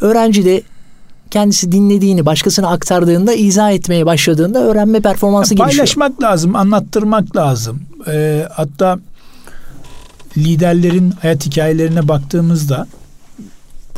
[0.00, 0.62] Öğrenci de
[1.30, 6.30] kendisi dinlediğini başkasına aktardığında, izah etmeye başladığında öğrenme performansı yani Paylaşmak gelişiyor.
[6.30, 7.82] lazım, anlattırmak lazım.
[8.08, 8.98] Ee, hatta
[10.36, 12.86] liderlerin hayat hikayelerine baktığımızda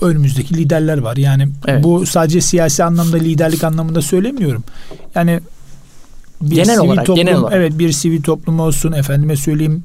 [0.03, 1.17] önümüzdeki liderler var.
[1.17, 1.85] Yani evet.
[1.85, 4.65] bu sadece siyasi anlamda liderlik anlamında söylemiyorum.
[5.15, 5.41] Yani
[6.41, 7.57] bir genel sivil olarak, toplum, genel olarak.
[7.57, 9.85] evet bir sivil toplum olsun efendime söyleyeyim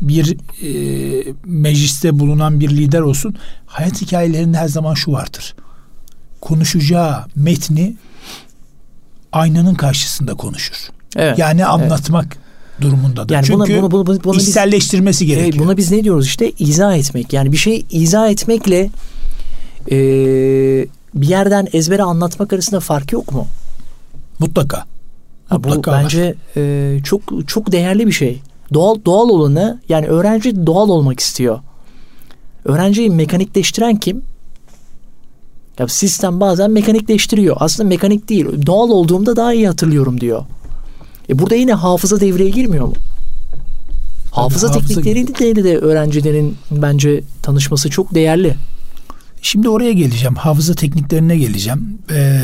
[0.00, 3.34] bir e, mecliste bulunan bir lider olsun
[3.66, 5.54] hayat hikayelerinde her zaman şu vardır
[6.40, 7.94] konuşacağı metni
[9.32, 10.76] aynanın karşısında konuşur
[11.16, 12.42] evet, yani anlatmak evet
[12.82, 13.34] durumundadır.
[13.34, 15.64] Yani Çünkü buna, bunu, bunu, bunu içselleştirmesi biz, gerekiyor.
[15.64, 17.32] Buna biz ne diyoruz işte izah etmek.
[17.32, 18.90] Yani bir şey izah etmekle
[19.90, 19.96] e,
[21.14, 23.46] bir yerden ezbere anlatmak arasında fark yok mu?
[24.38, 24.84] Mutlaka.
[25.48, 28.40] Ha, bu bence e, çok çok değerli bir şey.
[28.74, 31.60] Doğal doğal olanı yani öğrenci doğal olmak istiyor.
[32.64, 34.22] Öğrenciyi mekanikleştiren kim?
[35.78, 37.56] Ya sistem bazen mekanikleştiriyor.
[37.60, 38.46] Aslında mekanik değil.
[38.66, 40.42] Doğal olduğumda daha iyi hatırlıyorum diyor.
[41.28, 42.94] E burada yine hafıza devreye girmiyor mu?
[44.30, 48.56] Hafıza, hafıza teknikleriyle de öğrencilerin bence tanışması çok değerli.
[49.42, 50.34] Şimdi oraya geleceğim.
[50.34, 51.98] Hafıza tekniklerine geleceğim.
[52.10, 52.40] Ee,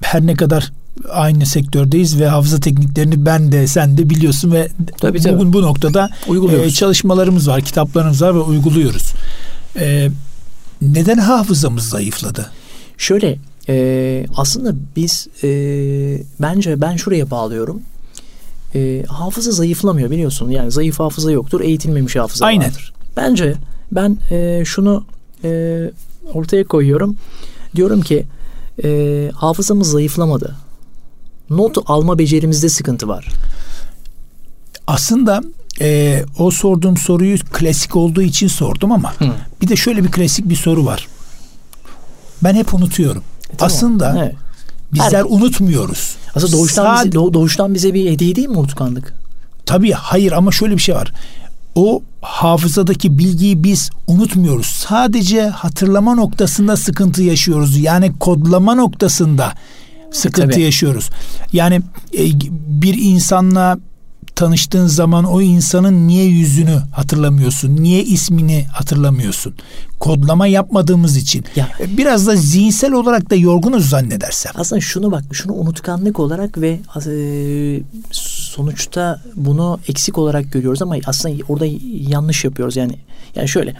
[0.00, 0.72] her ne kadar
[1.08, 4.68] aynı sektördeyiz ve hafıza tekniklerini ben de sen de biliyorsun ve
[5.00, 5.34] tabii, tabii.
[5.34, 6.10] bugün bu noktada
[6.64, 9.12] e, çalışmalarımız var, kitaplarımız var ve uyguluyoruz.
[9.76, 10.10] E,
[10.82, 12.50] neden hafızamız zayıfladı?
[12.98, 15.48] Şöyle e, aslında biz e,
[16.40, 17.82] bence ben şuraya bağlıyorum.
[18.74, 20.50] E, hafıza zayıflamıyor biliyorsun.
[20.50, 22.66] Yani zayıf hafıza yoktur, eğitilmemiş hafıza Aynen.
[22.66, 22.92] vardır.
[23.16, 23.54] Bence
[23.92, 25.04] ben e, şunu
[25.44, 25.80] e,
[26.34, 27.16] ortaya koyuyorum.
[27.76, 28.26] Diyorum ki
[28.84, 30.56] e, hafızamız zayıflamadı.
[31.50, 33.28] Not alma becerimizde sıkıntı var.
[34.86, 35.40] Aslında
[35.80, 39.24] e, o sorduğum soruyu klasik olduğu için sordum ama Hı.
[39.62, 41.08] bir de şöyle bir klasik bir soru var.
[42.44, 43.22] Ben hep unutuyorum.
[43.52, 43.72] E, tamam.
[43.74, 44.34] Aslında evet.
[44.92, 45.24] bizler Her...
[45.28, 46.16] unutmuyoruz.
[46.34, 47.04] Aslında doğuştan, Sad...
[47.04, 49.14] bize, doğuştan bize bir hediye değil mi unutkanlık?
[49.66, 51.12] Tabii hayır ama şöyle bir şey var.
[51.74, 54.66] O hafızadaki bilgiyi biz unutmuyoruz.
[54.66, 57.78] Sadece hatırlama noktasında sıkıntı yaşıyoruz.
[57.78, 59.52] Yani kodlama noktasında
[60.12, 61.10] sıkıntı e, yaşıyoruz.
[61.52, 61.80] Yani
[62.18, 62.22] e,
[62.66, 63.78] bir insanla
[64.40, 67.76] tanıştığın zaman o insanın niye yüzünü hatırlamıyorsun?
[67.76, 69.54] Niye ismini hatırlamıyorsun?
[69.98, 71.44] Kodlama yapmadığımız için.
[71.56, 74.52] Ya, e, Biraz da zihinsel olarak da yorgunuz zannedersem.
[74.54, 77.12] Aslında şunu bak, şunu unutkanlık olarak ve e,
[78.50, 81.66] sonuçta bunu eksik olarak görüyoruz ama aslında orada
[82.08, 82.76] yanlış yapıyoruz.
[82.76, 82.92] Yani
[83.34, 83.74] yani şöyle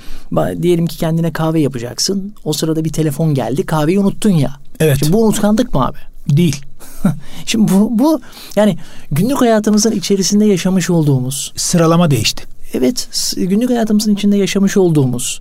[0.63, 2.35] diyelim ki kendine kahve yapacaksın.
[2.45, 3.67] O sırada bir telefon geldi.
[3.67, 4.57] Kahveyi unuttun ya.
[4.81, 4.97] Evet.
[4.99, 5.99] Şimdi bu unutkanlık mı abi?
[6.29, 6.63] Değil.
[7.47, 8.21] Şimdi bu, bu
[8.57, 8.79] yani
[9.13, 12.45] günlük hayatımızın içerisinde yaşamış olduğumuz sıralama değişti.
[12.75, 15.41] Evet, günlük hayatımızın içinde yaşamış olduğumuz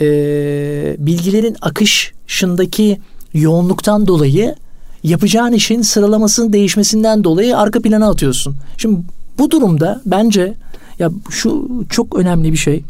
[0.00, 0.06] e,
[0.98, 3.00] bilgilerin akışındaki
[3.34, 4.54] yoğunluktan dolayı
[5.04, 8.56] yapacağın işin sıralamasının değişmesinden dolayı arka plana atıyorsun.
[8.76, 9.00] Şimdi
[9.38, 10.54] bu durumda bence
[10.98, 12.82] ya şu çok önemli bir şey.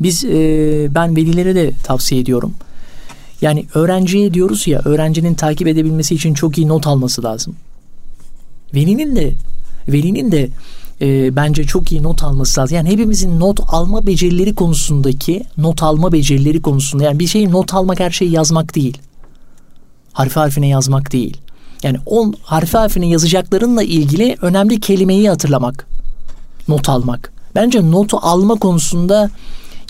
[0.00, 2.54] Biz e, ben velilere de tavsiye ediyorum.
[3.40, 7.56] Yani öğrenciye diyoruz ya öğrencinin takip edebilmesi için çok iyi not alması lazım.
[8.74, 9.32] Velinin de
[9.88, 10.48] velinin de
[11.00, 12.76] e, bence çok iyi not alması lazım.
[12.76, 18.00] Yani hepimizin not alma becerileri konusundaki not alma becerileri konusunda yani bir şeyi not almak
[18.00, 18.98] her şeyi yazmak değil.
[20.12, 21.36] Harfi harfine yazmak değil.
[21.82, 25.86] Yani on harfi harfine yazacaklarınla ilgili önemli kelimeyi hatırlamak.
[26.68, 27.32] Not almak.
[27.54, 29.30] Bence notu alma konusunda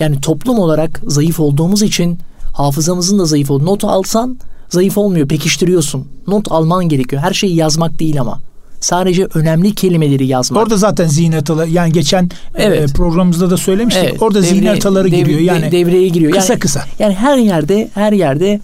[0.01, 2.19] yani toplum olarak zayıf olduğumuz için
[2.53, 3.67] hafızamızın da zayıf olduğu.
[3.67, 5.29] Not alsan zayıf olmuyor.
[5.29, 6.07] Pekiştiriyorsun.
[6.27, 7.23] Not alman gerekiyor.
[7.23, 8.41] Her şeyi yazmak değil ama.
[8.81, 10.63] Sadece önemli kelimeleri yazmak.
[10.63, 12.91] Orada zaten zihin hataları yani geçen e, evet.
[12.91, 14.05] e, programımızda da söylemiştik.
[14.05, 14.23] Evet.
[14.23, 15.41] Orada Devre, zihin hataları dev, giriyor.
[15.41, 16.33] Yani devreye giriyor.
[16.33, 16.85] Kısa yani, kısa.
[16.99, 18.61] Yani her yerde her yerde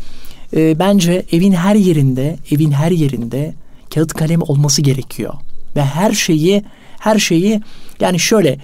[0.56, 3.54] e, bence evin her yerinde evin her yerinde
[3.94, 5.34] kağıt kalem olması gerekiyor.
[5.76, 6.64] Ve her şeyi
[6.98, 7.62] her şeyi
[8.00, 8.58] yani şöyle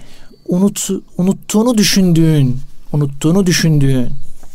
[0.47, 2.57] unut unuttuğunu düşündüğün
[2.93, 4.09] unuttuğunu düşündüğün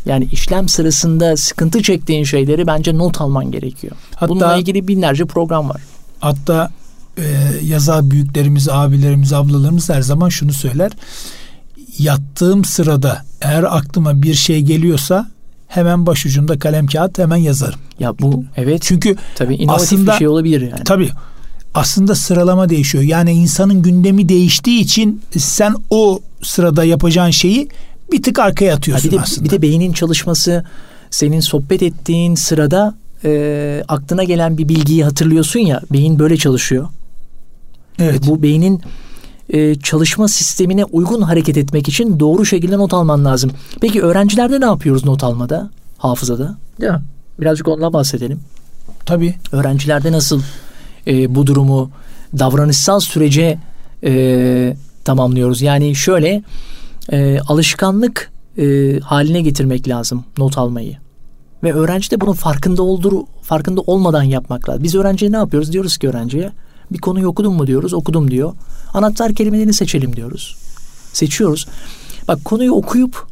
[0.07, 3.97] yani işlem sırasında sıkıntı çektiğin şeyleri bence not alman gerekiyor.
[4.15, 5.83] Hatta, Bununla ilgili binlerce program var.
[6.21, 6.71] Hatta
[7.19, 7.23] e,
[7.65, 10.93] yazar büyüklerimiz, abilerimiz, ablalarımız her zaman şunu söyler.
[11.99, 15.31] Yattığım sırada eğer aklıma bir şey geliyorsa
[15.71, 17.79] hemen başucumda kalem kağıt hemen yazarım.
[17.99, 18.83] Ya bu evet.
[18.83, 20.85] Çünkü tabii inovatif aslında, bir şey olabilir yani.
[20.85, 21.11] Tabii.
[21.75, 23.05] Aslında sıralama değişiyor.
[23.05, 27.69] Yani insanın gündemi değiştiği için sen o sırada yapacağın şeyi
[28.13, 29.45] bir tık arkaya atıyorsun ha bir de, aslında.
[29.45, 30.65] Bir de beynin çalışması
[31.11, 36.89] senin sohbet ettiğin sırada e, aklına gelen bir bilgiyi hatırlıyorsun ya beyin böyle çalışıyor.
[37.99, 38.25] Evet.
[38.25, 38.83] E, bu beynin
[39.51, 43.51] e, çalışma sistemine uygun hareket etmek için doğru şekilde not alman lazım.
[43.81, 46.57] Peki öğrencilerde ne yapıyoruz not almada, hafızada?
[46.79, 47.03] Ya
[47.41, 48.41] birazcık ondan bahsedelim.
[49.07, 49.35] Tabii.
[49.53, 50.43] Öğrencilerde nasıl
[51.07, 51.91] e, bu durumu
[52.39, 53.59] davranışsal sürece
[54.05, 55.63] e, tamamlıyoruz?
[55.63, 56.43] Yani şöyle
[57.13, 60.97] e, alışkanlık e, haline getirmek lazım not almayı.
[61.63, 64.83] Ve öğrenci de bunun farkında olduğu farkında olmadan yapmak lazım.
[64.83, 65.73] Biz öğrenciye ne yapıyoruz?
[65.73, 66.53] Diyoruz ki öğrenciye
[66.93, 67.95] bir konuyu okudun mu diyoruz.
[67.95, 68.53] Okudum diyor.
[68.95, 70.57] Anahtar kelimelerini seçelim diyoruz.
[71.13, 71.67] Seçiyoruz.
[72.29, 73.27] Bak konuyu okuyup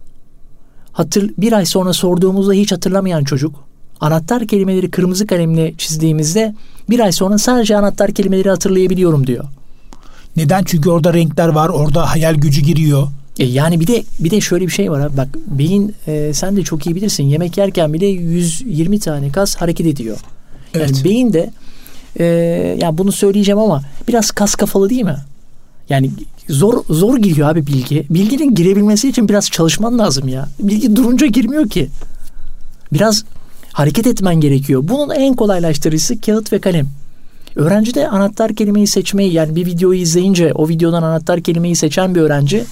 [0.93, 3.69] hatır, bir ay sonra sorduğumuzda hiç hatırlamayan çocuk
[4.01, 6.55] anahtar kelimeleri kırmızı kalemle çizdiğimizde
[6.91, 9.45] bir ay sonra sadece anahtar kelimeleri hatırlayabiliyorum diyor.
[10.37, 10.65] Neden?
[10.65, 13.09] Çünkü orada renkler var, orada hayal gücü giriyor.
[13.39, 15.17] E yani bir de bir de şöyle bir şey var abi.
[15.17, 17.25] Bak beyin e, sen de çok iyi bilirsin.
[17.25, 20.17] Yemek yerken bile 120 tane kas hareket ediyor.
[20.75, 21.05] Yani evet.
[21.05, 21.51] beyin de
[22.17, 22.25] e,
[22.81, 25.17] yani bunu söyleyeceğim ama biraz kas kafalı değil mi?
[25.89, 26.11] Yani
[26.49, 28.07] zor zor giriyor abi bilgi.
[28.11, 30.49] Bilginin girebilmesi için biraz çalışman lazım ya.
[30.61, 31.89] Bilgi durunca girmiyor ki.
[32.93, 33.25] Biraz
[33.73, 34.81] hareket etmen gerekiyor.
[34.85, 36.87] Bunun en kolaylaştırıcısı kağıt ve kalem.
[37.57, 42.21] Öğrenci de anahtar kelimeyi seçmeyi yani bir videoyu izleyince o videodan anahtar kelimeyi seçen bir
[42.21, 42.65] öğrenci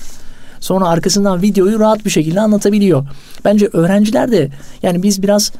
[0.60, 3.06] Sonra arkasından videoyu rahat bir şekilde anlatabiliyor.
[3.44, 4.50] Bence öğrenciler de
[4.82, 5.52] yani biz biraz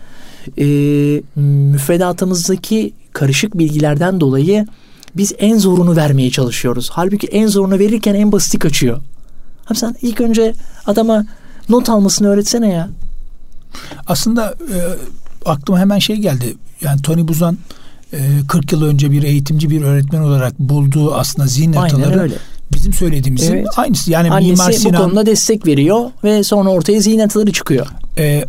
[0.59, 0.67] e,
[1.41, 4.67] müfredatımızdaki karışık bilgilerden dolayı
[5.17, 6.91] biz en zorunu vermeye çalışıyoruz.
[6.93, 9.01] Halbuki en zorunu verirken en basiti kaçıyor.
[9.71, 10.55] Abi sen ilk önce
[10.87, 11.27] adama
[11.69, 12.89] not almasını öğretsene ya.
[14.07, 14.77] Aslında e,
[15.45, 16.55] aklıma hemen şey geldi.
[16.81, 17.59] Yani Tony Buzan
[18.13, 22.33] e, 40 yıl önce bir eğitimci bir öğretmen olarak bulduğu aslında zihin haritaları
[22.73, 23.67] bizim söylediğimizin evet.
[23.77, 24.11] aynısı.
[24.11, 27.87] Yani Annesi Mimar Sinan, bu konuda destek veriyor ve sonra ortaya zihin haritaları çıkıyor.
[28.19, 28.45] E,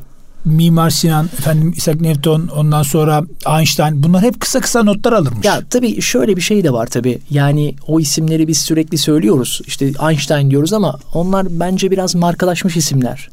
[0.46, 3.24] Mimar Sinan, efendim Isaac Newton, ondan sonra
[3.58, 5.46] Einstein bunlar hep kısa kısa notlar alırmış.
[5.46, 7.20] Ya tabii şöyle bir şey de var tabii.
[7.30, 9.62] Yani o isimleri biz sürekli söylüyoruz.
[9.68, 13.30] İşte Einstein diyoruz ama onlar bence biraz markalaşmış isimler.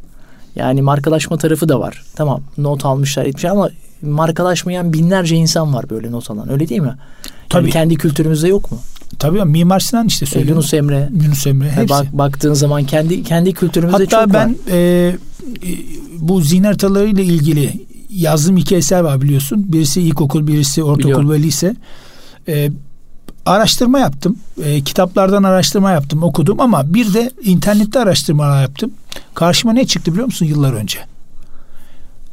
[0.56, 2.02] Yani markalaşma tarafı da var.
[2.16, 3.70] Tamam not almışlar etmişler ama
[4.02, 6.52] markalaşmayan binlerce insan var böyle not alan.
[6.52, 6.94] Öyle değil mi?
[7.48, 7.62] Tabii.
[7.62, 8.78] Yani kendi kültürümüzde yok mu?
[9.18, 10.56] Tabii Mimar Sinan işte söylüyor.
[10.56, 11.08] Yunus Emre.
[11.22, 11.70] Yunus Emre.
[11.70, 11.88] Hepsi.
[11.88, 14.48] Bak, baktığın zaman kendi kendi kültürümüzde Hatta çok ben, var.
[14.48, 19.72] Hatta e, ben bu zihin haritalarıyla ilgili yazdığım iki eser var biliyorsun.
[19.72, 21.30] Birisi ilkokul, birisi ortaokul Biliyorum.
[21.30, 21.76] ve lise.
[22.48, 22.70] E,
[23.46, 24.36] araştırma yaptım.
[24.64, 28.90] E, kitaplardan araştırma yaptım, okudum ama bir de internette araştırmalar yaptım.
[29.34, 30.98] Karşıma ne çıktı biliyor musun yıllar önce?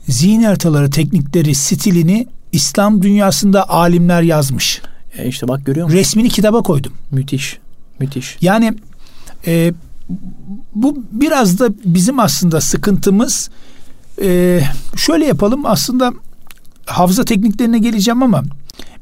[0.07, 4.81] Zihin haritaları, teknikleri, stilini İslam dünyasında alimler yazmış.
[5.17, 5.97] E işte bak görüyor musun?
[5.97, 6.93] Resmini kitaba koydum.
[7.11, 7.57] Müthiş.
[7.99, 8.37] Müthiş.
[8.41, 8.73] Yani
[9.47, 9.73] e,
[10.75, 13.49] bu biraz da bizim aslında sıkıntımız.
[14.23, 14.61] E,
[14.97, 16.13] şöyle yapalım aslında
[16.85, 18.43] hafıza tekniklerine geleceğim ama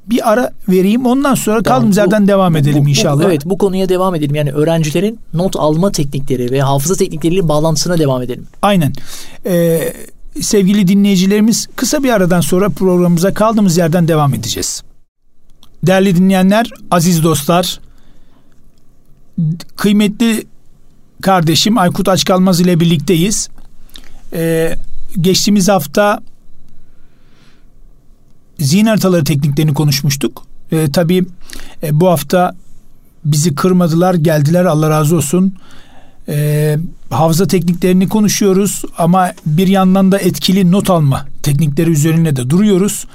[0.10, 3.24] bir ara vereyim ondan sonra tamam, kaldığımız yerden devam edelim bu, inşallah.
[3.24, 4.36] Bu, evet bu konuya devam edelim.
[4.36, 8.48] Yani öğrencilerin not alma teknikleri ve hafıza teknikleriyle bağlantısına devam edelim.
[8.62, 8.94] Aynen.
[9.46, 9.94] Ee,
[10.42, 14.84] sevgili dinleyicilerimiz kısa bir aradan sonra programımıza kaldığımız yerden devam edeceğiz.
[15.86, 17.80] Değerli dinleyenler, aziz dostlar,
[19.76, 20.48] kıymetli
[21.22, 23.50] kardeşim Aykut Açkalmaz ile birlikteyiz.
[24.34, 24.76] Ee,
[25.22, 26.20] geçtiğimiz hafta
[28.60, 30.44] zihin haritaları tekniklerini konuşmuştuk.
[30.72, 31.26] Ee, tabii
[31.84, 32.56] e, bu hafta
[33.26, 35.54] bizi kırmadılar, geldiler Allah razı olsun.
[36.30, 36.78] Ee,
[37.10, 43.06] hafıza tekniklerini konuşuyoruz ama bir yandan da etkili not alma teknikleri üzerine de duruyoruz.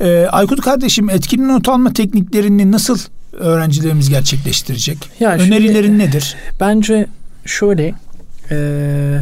[0.00, 2.98] Ee, Aykut kardeşim etkili not alma tekniklerini nasıl
[3.32, 4.98] öğrencilerimiz gerçekleştirecek?
[5.20, 6.36] Yani Önerilerin şimdi, nedir?
[6.60, 7.06] Bence
[7.44, 7.94] şöyle
[8.50, 9.20] e,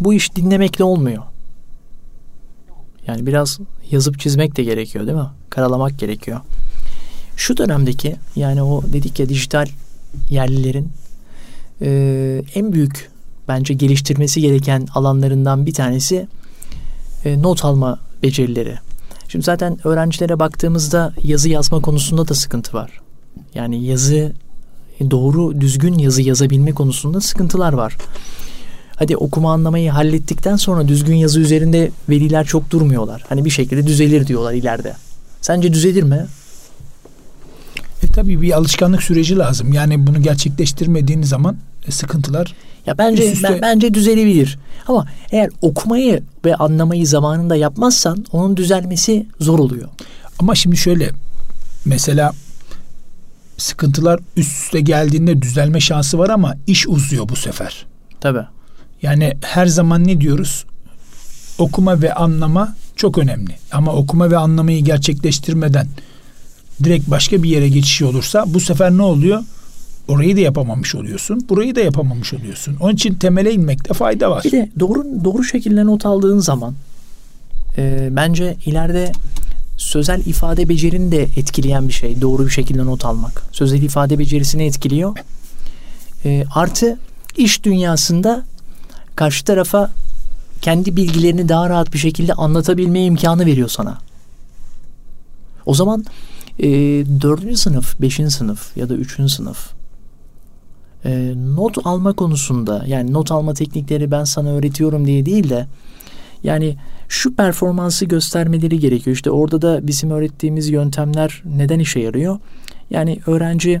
[0.00, 1.22] bu iş dinlemekle olmuyor.
[3.06, 3.58] Yani biraz
[3.90, 5.26] yazıp çizmek de gerekiyor değil mi?
[5.50, 6.40] Karalamak gerekiyor.
[7.36, 9.66] Şu dönemdeki yani o dedik ya dijital
[10.30, 10.88] yerlilerin
[11.80, 13.10] e, en büyük
[13.48, 16.28] bence geliştirmesi gereken alanlarından bir tanesi
[17.24, 18.78] e, not alma becerileri.
[19.28, 23.00] Şimdi zaten öğrencilere baktığımızda yazı yazma konusunda da sıkıntı var.
[23.54, 24.32] Yani yazı
[25.10, 27.96] doğru düzgün yazı yazabilme konusunda sıkıntılar var.
[28.96, 33.24] Hadi okuma anlamayı hallettikten sonra düzgün yazı üzerinde veliler çok durmuyorlar.
[33.28, 34.94] Hani bir şekilde düzelir diyorlar ileride.
[35.40, 36.26] Sence düzelir mi?
[38.02, 39.72] E tabii bir alışkanlık süreci lazım.
[39.72, 42.54] Yani bunu gerçekleştirmediğiniz zaman e, sıkıntılar
[42.86, 43.48] ya bence üst üste...
[43.48, 44.58] ben, bence düzelebilir.
[44.86, 49.88] Ama eğer okumayı ve anlamayı zamanında yapmazsan onun düzelmesi zor oluyor.
[50.38, 51.10] Ama şimdi şöyle
[51.84, 52.32] mesela
[53.58, 57.86] sıkıntılar üst üste geldiğinde düzelme şansı var ama iş uzuyor bu sefer.
[58.20, 58.46] Tabii.
[59.04, 60.64] Yani her zaman ne diyoruz?
[61.58, 63.52] Okuma ve anlama çok önemli.
[63.72, 65.86] Ama okuma ve anlamayı gerçekleştirmeden
[66.84, 69.42] direkt başka bir yere geçiş olursa bu sefer ne oluyor?
[70.08, 71.46] Orayı da yapamamış oluyorsun.
[71.48, 72.76] Burayı da yapamamış oluyorsun.
[72.80, 74.42] Onun için temele inmekte fayda var.
[74.44, 76.74] Bir de doğru doğru şekilde not aldığın zaman
[77.78, 79.12] e, bence ileride
[79.76, 82.20] sözel ifade becerini de etkileyen bir şey.
[82.20, 83.42] Doğru bir şekilde not almak.
[83.52, 85.16] Sözel ifade becerisini etkiliyor.
[86.24, 86.98] E, artı
[87.36, 88.44] iş dünyasında
[89.16, 89.90] karşı tarafa
[90.62, 93.98] kendi bilgilerini daha rahat bir şekilde anlatabilme imkanı veriyor sana.
[95.66, 96.04] O zaman
[96.58, 96.68] e,
[97.20, 99.74] dördüncü sınıf, beşinci sınıf ya da üçüncü sınıf
[101.04, 105.66] e, not alma konusunda yani not alma teknikleri ben sana öğretiyorum diye değil de
[106.42, 106.76] yani
[107.08, 109.16] şu performansı göstermeleri gerekiyor.
[109.16, 112.38] İşte orada da bizim öğrettiğimiz yöntemler neden işe yarıyor?
[112.90, 113.80] Yani öğrenci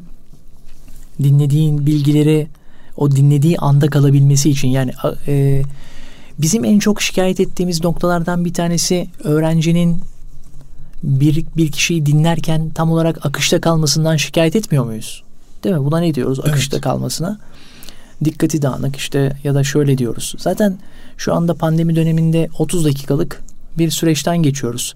[1.22, 2.46] dinlediğin bilgileri
[2.96, 4.92] o dinlediği anda kalabilmesi için yani
[5.28, 5.62] e,
[6.38, 10.00] bizim en çok şikayet ettiğimiz noktalardan bir tanesi öğrencinin
[11.02, 15.22] bir, bir kişiyi dinlerken tam olarak akışta kalmasından şikayet etmiyor muyuz?
[15.64, 15.84] Değil mi?
[15.84, 16.40] Buna ne diyoruz?
[16.40, 16.84] Akışta evet.
[16.84, 17.38] kalmasına.
[18.24, 20.34] Dikkati dağınık işte ya da şöyle diyoruz.
[20.38, 20.78] Zaten
[21.16, 23.42] şu anda pandemi döneminde 30 dakikalık
[23.78, 24.94] bir süreçten geçiyoruz.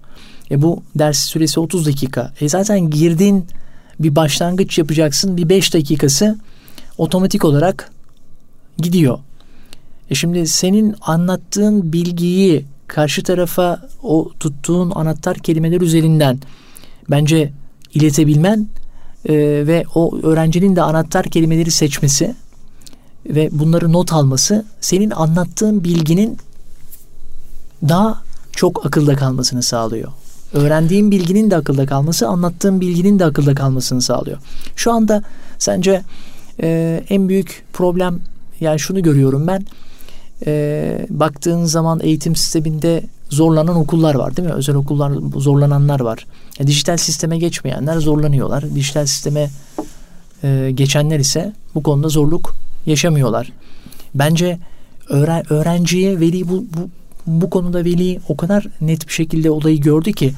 [0.51, 2.33] E bu ders süresi 30 dakika.
[2.41, 3.45] E zaten girdin
[3.99, 5.37] bir başlangıç yapacaksın.
[5.37, 6.37] Bir 5 dakikası
[6.99, 7.91] otomatik olarak
[8.77, 9.19] gidiyor.
[10.09, 16.39] E şimdi senin anlattığın bilgiyi karşı tarafa o tuttuğun anahtar kelimeler üzerinden
[17.09, 17.53] bence
[17.93, 18.67] iletebilmen
[19.25, 19.33] e,
[19.67, 22.35] ve o öğrencinin de anahtar kelimeleri seçmesi
[23.25, 26.37] ve bunları not alması senin anlattığın bilginin
[27.89, 30.11] daha çok akılda kalmasını sağlıyor.
[30.53, 34.37] Öğrendiğin bilginin de akılda kalması, anlattığın bilginin de akılda kalmasını sağlıyor.
[34.75, 35.23] Şu anda
[35.59, 36.03] sence
[36.63, 38.19] e, en büyük problem
[38.59, 39.65] yani şunu görüyorum ben.
[40.45, 44.53] E, baktığın zaman eğitim sisteminde zorlanan okullar var değil mi?
[44.53, 46.25] Özel okullar zorlananlar var.
[46.59, 48.75] Yani dijital sisteme geçmeyenler zorlanıyorlar.
[48.75, 49.49] Dijital sisteme
[50.43, 53.51] e, geçenler ise bu konuda zorluk yaşamıyorlar.
[54.15, 54.59] Bence
[55.09, 56.89] öğren, öğrenciye veli bu, bu
[57.27, 60.33] bu konuda veli o kadar net bir şekilde olayı gördü ki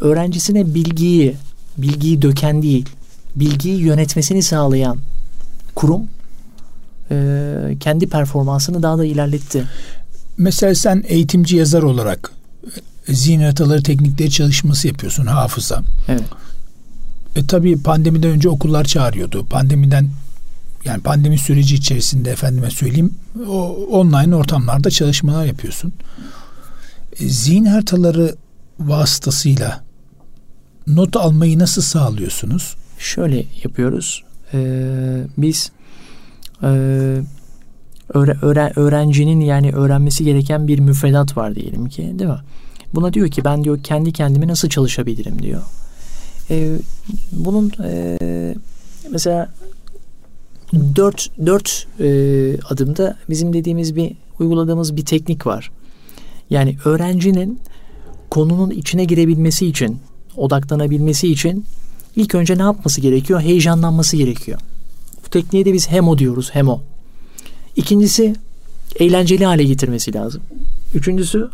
[0.00, 1.36] öğrencisine bilgiyi
[1.78, 2.86] bilgiyi döken değil
[3.36, 4.98] bilgiyi yönetmesini sağlayan
[5.74, 6.02] kurum
[7.10, 9.64] e, kendi performansını daha da ilerletti.
[10.38, 12.32] Mesela sen eğitimci yazar olarak
[13.08, 15.82] e, zihin haritaları teknikleri çalışması yapıyorsun hafıza.
[16.08, 16.24] Evet.
[17.36, 19.46] E tabii pandemiden önce okullar çağırıyordu.
[19.46, 20.10] Pandemiden
[20.84, 23.14] yani pandemi süreci içerisinde efendime söyleyeyim
[23.48, 25.92] o online ortamlarda çalışmalar yapıyorsun.
[27.20, 28.34] E, zihin haritaları
[28.80, 29.84] vasıtasıyla
[30.86, 32.76] not almayı nasıl sağlıyorsunuz?
[32.98, 34.22] Şöyle yapıyoruz.
[34.54, 35.72] Ee, biz
[36.62, 36.68] e,
[38.14, 42.40] öğre, öğrencinin yani öğrenmesi gereken bir müfredat var diyelim ki değil mi?
[42.94, 45.62] Buna diyor ki ben diyor kendi kendime nasıl çalışabilirim diyor.
[46.50, 46.76] Ee,
[47.32, 48.18] bunun e,
[49.10, 49.48] mesela
[50.96, 52.08] dört, dört e,
[52.68, 55.70] adımda bizim dediğimiz bir uyguladığımız bir teknik var.
[56.50, 57.60] Yani öğrencinin
[58.30, 59.98] konunun içine girebilmesi için,
[60.36, 61.64] odaklanabilmesi için
[62.16, 63.40] ilk önce ne yapması gerekiyor?
[63.40, 64.60] Heyecanlanması gerekiyor.
[65.24, 66.82] Bu tekniğe de biz hemo diyoruz, hemo.
[67.76, 68.34] İkincisi
[68.96, 70.42] eğlenceli hale getirmesi lazım.
[70.94, 71.50] Üçüncüsü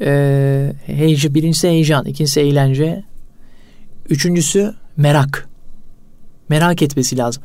[0.00, 3.04] e, heyecan, birincisi heyecan, ikincisi eğlence,
[4.08, 5.48] üçüncüsü merak.
[6.48, 7.42] Merak etmesi lazım.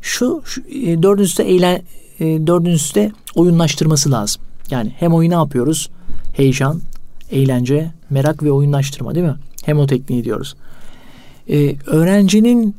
[0.00, 1.82] Şu, şu e, dördüncüsü de eğlen,
[2.20, 4.42] e, dördüncüsü de oyunlaştırması lazım.
[4.70, 5.90] Yani hem oyunu yapıyoruz?
[6.32, 6.80] Heyecan,
[7.30, 9.36] eğlence, merak ve oyunlaştırma değil mi?
[9.64, 10.56] Hemo tekniği diyoruz.
[11.48, 12.74] Ee, öğrencinin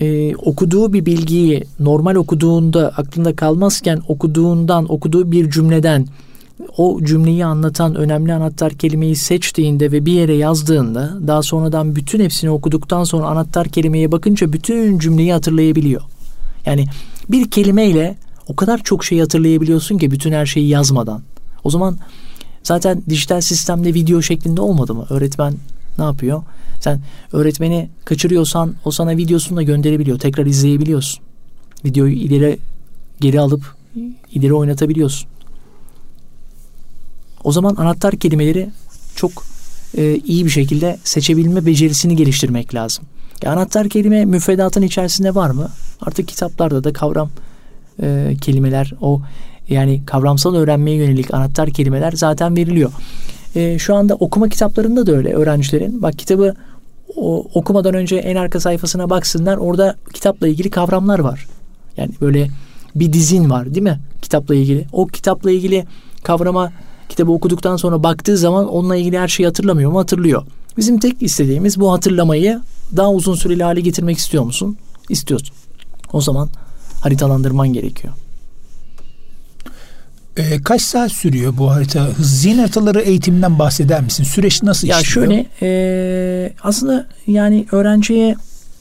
[0.00, 6.06] e, okuduğu bir bilgiyi normal okuduğunda aklında kalmazken okuduğundan, okuduğu bir cümleden
[6.76, 12.50] o cümleyi anlatan önemli anahtar kelimeyi seçtiğinde ve bir yere yazdığında daha sonradan bütün hepsini
[12.50, 16.02] okuduktan sonra anahtar kelimeye bakınca bütün cümleyi hatırlayabiliyor.
[16.66, 16.86] Yani
[17.28, 18.16] bir kelimeyle
[18.48, 21.22] o kadar çok şey hatırlayabiliyorsun ki bütün her şeyi yazmadan.
[21.64, 21.98] O zaman
[22.64, 25.06] zaten dijital sistemde video şeklinde olmadı mı?
[25.10, 25.54] Öğretmen
[25.98, 26.42] ne yapıyor?
[26.80, 27.00] Sen
[27.32, 30.18] öğretmeni kaçırıyorsan o sana videosunu da gönderebiliyor.
[30.18, 31.24] Tekrar izleyebiliyorsun.
[31.84, 32.58] Videoyu ileri
[33.20, 33.74] geri alıp
[34.32, 35.28] ileri oynatabiliyorsun.
[37.44, 38.70] O zaman anahtar kelimeleri
[39.16, 39.32] çok
[39.96, 43.04] e, iyi bir şekilde seçebilme becerisini geliştirmek lazım.
[43.42, 45.70] Ya anahtar kelime müfredatın içerisinde var mı?
[46.00, 47.30] Artık kitaplarda da kavram
[48.02, 49.22] e, kelimeler o
[49.68, 52.92] yani kavramsal öğrenmeye yönelik anahtar kelimeler zaten veriliyor.
[53.54, 56.02] E, şu anda okuma kitaplarında da öyle öğrencilerin.
[56.02, 56.54] Bak kitabı
[57.16, 59.56] o, okumadan önce en arka sayfasına baksınlar.
[59.56, 61.46] Orada kitapla ilgili kavramlar var.
[61.96, 62.50] Yani böyle
[62.94, 64.00] bir dizin var değil mi?
[64.22, 64.86] Kitapla ilgili.
[64.92, 65.84] O kitapla ilgili
[66.22, 66.72] kavrama
[67.08, 69.98] kitabı okuduktan sonra baktığı zaman onunla ilgili her şeyi hatırlamıyor mu?
[69.98, 70.42] Hatırlıyor.
[70.76, 72.60] Bizim tek istediğimiz bu hatırlamayı
[72.96, 74.76] daha uzun süreli hale getirmek istiyor musun?
[75.08, 75.54] İstiyorsun.
[76.12, 76.48] O zaman
[77.00, 78.14] haritalandırman gerekiyor.
[80.36, 82.08] E, kaç saat sürüyor bu harita?
[82.20, 84.24] Zihin haritaları eğitiminden bahseder misin?
[84.24, 85.30] Süreç nasıl ya işliyor?
[85.30, 88.36] Ya şöyle e, aslında yani öğrenciye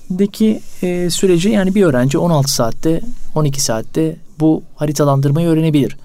[0.09, 3.01] deki e, süreci yani bir öğrenci 16 saatte
[3.35, 5.97] 12 saatte bu haritalandırmayı öğrenebilir.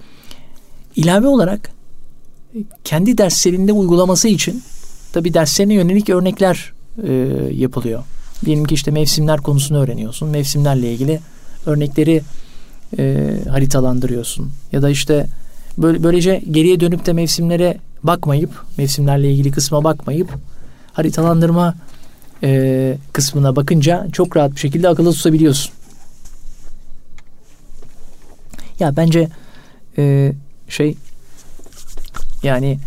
[0.95, 1.71] İlave olarak
[2.83, 4.63] kendi derslerinde uygulaması için
[5.13, 6.73] tabi derslerine yönelik örnekler
[7.07, 7.13] e,
[7.53, 8.03] yapılıyor.
[8.45, 10.29] Diyelim ki işte mevsimler konusunu öğreniyorsun.
[10.29, 11.19] Mevsimlerle ilgili
[11.65, 12.21] örnekleri
[12.97, 14.51] e, haritalandırıyorsun.
[14.71, 15.27] Ya da işte
[15.79, 20.29] böylece geriye dönüp de mevsimlere bakmayıp, mevsimlerle ilgili kısma bakmayıp
[20.93, 21.75] haritalandırma
[22.43, 25.71] e, kısmına bakınca çok rahat bir şekilde akılda tutabiliyorsun.
[28.79, 29.29] Ya bence
[29.97, 30.33] e,
[30.67, 30.95] şey
[32.43, 32.79] yani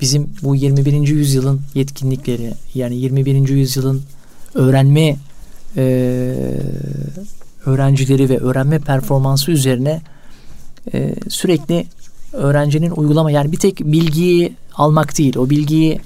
[0.00, 1.08] bizim bu 21.
[1.08, 3.48] yüzyılın yetkinlikleri yani 21.
[3.48, 4.02] yüzyılın
[4.54, 5.16] öğrenme
[5.76, 5.82] e,
[7.66, 10.00] öğrencileri ve öğrenme performansı üzerine
[10.94, 11.86] e, sürekli
[12.32, 16.00] öğrencinin uygulama yani bir tek bilgiyi almak değil o bilgiyi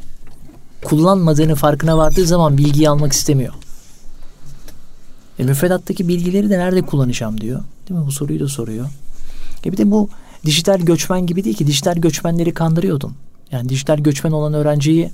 [0.85, 3.55] kullanmadığını farkına vardığı zaman bilgiyi almak istemiyor.
[5.39, 7.61] E, müfredattaki bilgileri de nerede kullanacağım diyor.
[7.89, 8.07] Değil mi?
[8.07, 8.87] Bu soruyu da soruyor.
[9.67, 10.09] E bir de bu
[10.47, 11.67] dijital göçmen gibi değil ki.
[11.67, 13.13] Dijital göçmenleri kandırıyordun.
[13.51, 15.11] Yani dijital göçmen olan öğrenciyi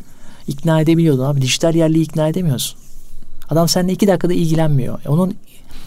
[0.49, 1.43] ikna edebiliyordun abi.
[1.43, 2.79] Dijital yerliyi ikna edemiyorsun.
[3.51, 4.99] Adam seninle iki dakikada ilgilenmiyor.
[5.09, 5.35] Onun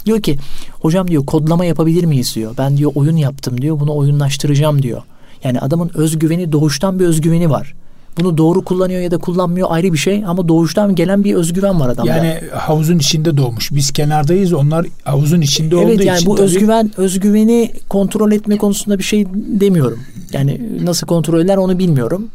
[0.05, 0.37] diyor ki
[0.71, 2.55] hocam diyor kodlama yapabilir miyiz diyor.
[2.57, 3.79] Ben diyor oyun yaptım diyor.
[3.79, 5.01] Bunu oyunlaştıracağım diyor.
[5.43, 7.73] Yani adamın özgüveni doğuştan bir özgüveni var.
[8.19, 11.89] Bunu doğru kullanıyor ya da kullanmıyor ayrı bir şey ama doğuştan gelen bir özgüven var
[11.89, 12.09] adamda.
[12.11, 13.71] Yani havuzun içinde doğmuş.
[13.71, 16.29] Biz kenardayız onlar havuzun içinde evet, olduğu yani için.
[16.29, 16.45] bu tabii...
[16.45, 19.99] özgüven özgüveni kontrol etme konusunda bir şey demiyorum.
[20.33, 22.27] Yani nasıl kontrol eder onu bilmiyorum.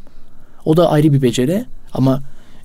[0.65, 2.23] O da ayrı bir beceri ama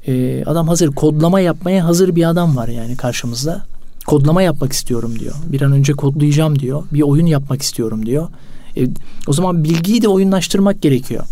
[0.08, 3.66] e, adam hazır kodlama yapmaya hazır bir adam var yani karşımızda.
[4.08, 5.36] Kodlama yapmak istiyorum diyor.
[5.52, 6.84] Bir an önce kodlayacağım diyor.
[6.94, 8.28] Bir oyun yapmak istiyorum diyor.
[8.78, 8.88] E,
[9.28, 11.26] o zaman bilgiyi de oyunlaştırmak gerekiyor.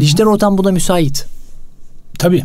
[0.00, 1.26] Dijital ortam buna müsait.
[2.18, 2.44] Tabii.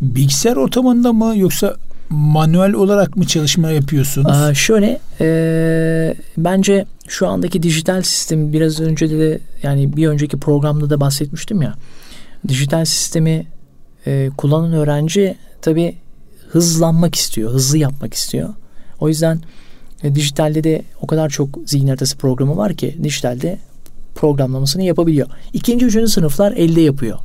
[0.00, 1.76] Bilgisayar ortamında mı yoksa
[2.10, 4.30] manuel olarak mı çalışma yapıyorsunuz?
[4.30, 10.90] Aa, şöyle e, bence şu andaki dijital sistem biraz önce de yani bir önceki programda
[10.90, 11.74] da bahsetmiştim ya
[12.48, 13.46] dijital sistemi
[14.06, 15.96] e, kullanan öğrenci tabii
[16.50, 18.48] hızlanmak istiyor, hızlı yapmak istiyor.
[19.00, 19.40] O yüzden
[20.02, 23.58] e, dijitalde de o kadar çok zihin haritası programı var ki dijitalde
[24.14, 25.28] programlamasını yapabiliyor.
[25.52, 27.18] İkinci, üçüncü sınıflar elde yapıyor.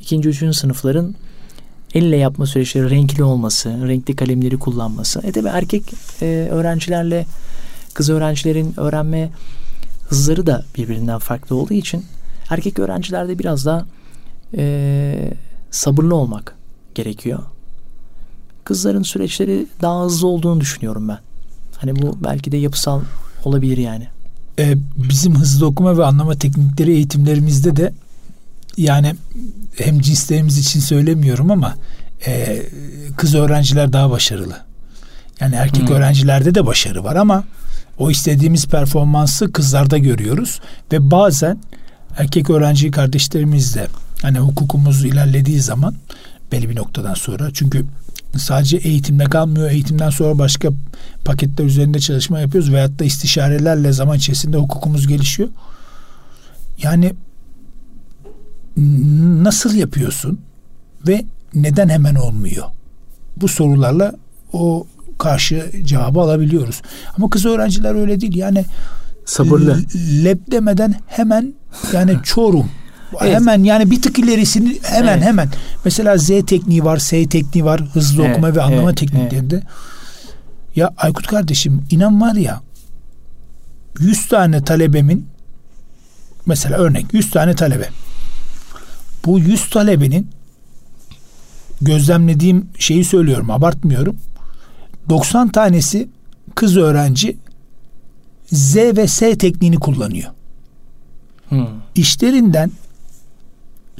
[0.00, 1.14] İkinci, üçüncü sınıfların
[1.94, 5.20] elle yapma süreçleri renkli olması, renkli kalemleri kullanması.
[5.24, 5.82] E tabi erkek
[6.22, 7.26] e, öğrencilerle
[7.94, 9.30] kız öğrencilerin öğrenme
[10.08, 12.04] hızları da birbirinden farklı olduğu için
[12.50, 13.86] erkek öğrencilerde biraz daha
[14.56, 15.32] e,
[15.70, 16.56] sabırlı olmak
[16.94, 17.38] gerekiyor.
[18.64, 21.18] Kızların süreçleri daha hızlı olduğunu düşünüyorum ben.
[21.80, 23.02] Hani bu belki de yapısal
[23.44, 24.08] olabilir yani.
[24.58, 27.92] Ee, bizim hızlı okuma ve anlama teknikleri eğitimlerimizde de
[28.76, 29.14] yani
[29.76, 31.74] hem cinslerimiz için söylemiyorum ama
[32.26, 32.62] e,
[33.16, 34.56] kız öğrenciler daha başarılı.
[35.40, 35.96] Yani erkek hmm.
[35.96, 37.44] öğrencilerde de başarı var ama
[37.98, 40.60] o istediğimiz performansı kızlarda görüyoruz
[40.92, 41.58] ve bazen
[42.16, 43.86] erkek öğrenci kardeşlerimiz de
[44.22, 45.94] hani hukukumuz ilerlediği zaman
[46.52, 47.84] belli bir noktadan sonra çünkü
[48.38, 49.70] sadece eğitimde kalmıyor.
[49.70, 50.68] Eğitimden sonra başka
[51.24, 55.48] paketler üzerinde çalışma yapıyoruz veyahut da istişarelerle zaman içerisinde hukukumuz gelişiyor.
[56.82, 57.12] Yani
[59.42, 60.40] nasıl yapıyorsun
[61.08, 61.24] ve
[61.54, 62.64] neden hemen olmuyor?
[63.36, 64.12] Bu sorularla
[64.52, 64.86] o
[65.18, 66.82] karşı cevabı alabiliyoruz.
[67.16, 68.36] Ama kız öğrenciler öyle değil.
[68.36, 68.64] Yani
[69.24, 69.78] sabırlı.
[70.24, 71.54] Lep demeden hemen
[71.92, 72.70] yani çorum.
[73.20, 73.34] Evet.
[73.34, 75.24] Hemen yani bir tık ilerisini hemen evet.
[75.24, 75.48] hemen.
[75.84, 78.32] Mesela Z tekniği var, S tekniği var, hızlı evet.
[78.32, 78.96] okuma ve anlama evet.
[78.96, 79.54] tekniklerinde.
[79.54, 79.66] Evet.
[80.76, 82.60] Ya Aykut kardeşim inan var ya
[83.98, 85.26] 100 tane talebemin
[86.46, 87.88] mesela örnek 100 tane talebe.
[89.26, 90.30] Bu 100 talebenin
[91.80, 94.16] gözlemlediğim şeyi söylüyorum abartmıyorum.
[95.08, 96.08] 90 tanesi
[96.54, 97.36] kız öğrenci
[98.52, 100.30] Z ve S tekniğini kullanıyor.
[101.48, 101.66] Hmm.
[101.94, 102.70] İşlerinden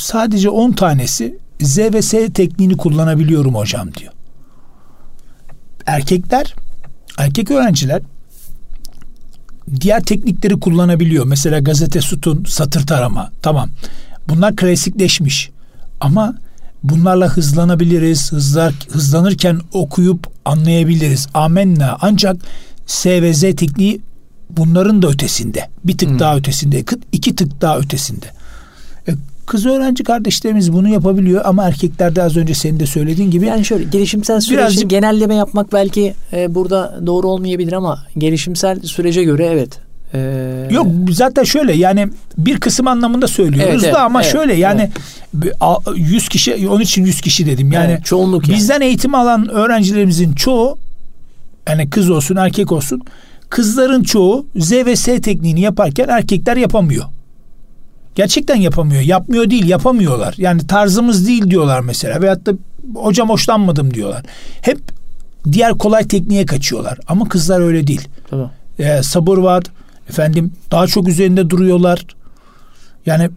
[0.01, 4.13] sadece 10 tanesi Z ve S tekniğini kullanabiliyorum hocam diyor.
[5.87, 6.55] Erkekler,
[7.19, 8.03] erkek öğrenciler
[9.81, 11.25] diğer teknikleri kullanabiliyor.
[11.25, 13.31] Mesela gazete sütun, satır tarama.
[13.43, 13.71] Tamam.
[14.29, 15.51] Bunlar klasikleşmiş.
[16.01, 16.35] Ama
[16.83, 18.33] bunlarla hızlanabiliriz.
[18.33, 21.29] Hızlar, hızlanırken okuyup anlayabiliriz.
[21.35, 21.99] Amenna.
[22.01, 22.37] Ancak
[22.87, 24.01] S ve Z tekniği
[24.51, 25.69] bunların da ötesinde.
[25.85, 26.19] Bir tık hmm.
[26.19, 26.85] daha ötesinde.
[27.13, 28.27] iki tık daha ötesinde.
[29.51, 33.47] Kız öğrenci kardeşlerimiz bunu yapabiliyor ama erkeklerde az önce senin de söylediğin gibi.
[33.47, 39.25] Yani şöyle gelişimsel süreci birazcık, genelleme yapmak belki e, burada doğru olmayabilir ama gelişimsel sürece
[39.25, 39.79] göre evet
[40.15, 40.69] ee...
[40.71, 44.91] Yok zaten şöyle yani bir kısım anlamında söylüyoruz evet, da ama evet, şöyle yani
[45.45, 45.53] evet.
[45.97, 47.73] 100 kişi onun için 100 kişi dedim.
[47.73, 48.59] Yani evet, çoğunluk yani.
[48.59, 50.79] bizden eğitim alan öğrencilerimizin çoğu
[51.69, 53.03] yani kız olsun erkek olsun
[53.49, 57.05] kızların çoğu Z ve S tekniğini yaparken erkekler yapamıyor.
[58.15, 59.03] Gerçekten yapamıyor.
[59.03, 60.35] Yapmıyor değil yapamıyorlar.
[60.39, 62.23] Yani tarzımız değil diyorlar mesela.
[62.23, 62.53] Veyahut da
[62.95, 64.23] hocam hoşlanmadım diyorlar.
[64.63, 64.79] Hep
[65.53, 66.99] diğer kolay tekniğe kaçıyorlar.
[67.09, 68.09] Ama kızlar öyle değil.
[68.31, 68.51] Tamam.
[68.79, 69.63] Ee, sabır var,
[70.11, 72.07] Efendim daha çok üzerinde duruyorlar.
[73.07, 73.31] Yani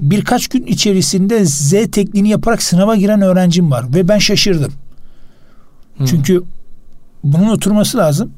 [0.00, 4.72] birkaç gün içerisinde Z tekniğini yaparak sınava giren öğrencim var ve ben şaşırdım.
[5.96, 6.06] Hmm.
[6.06, 6.42] Çünkü
[7.24, 8.32] bunun oturması lazım.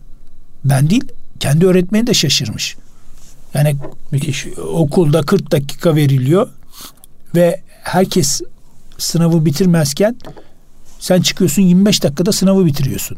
[0.64, 1.04] Ben değil,
[1.40, 2.76] kendi öğretmeni de şaşırmış.
[3.54, 3.76] Yani
[4.10, 4.46] Müthiş.
[4.72, 6.48] okulda 40 dakika veriliyor
[7.34, 8.40] ve herkes
[8.98, 10.16] sınavı bitirmezken
[10.98, 13.16] sen çıkıyorsun 25 dakikada sınavı bitiriyorsun.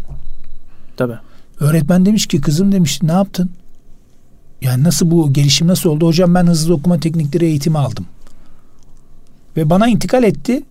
[0.97, 1.18] Tabii.
[1.61, 3.51] Öğretmen demiş ki kızım demiş ne yaptın?
[4.62, 6.07] Yani nasıl bu gelişim nasıl oldu?
[6.07, 8.07] Hocam ben hızlı okuma teknikleri eğitimi aldım.
[9.57, 10.62] Ve bana intikal etti.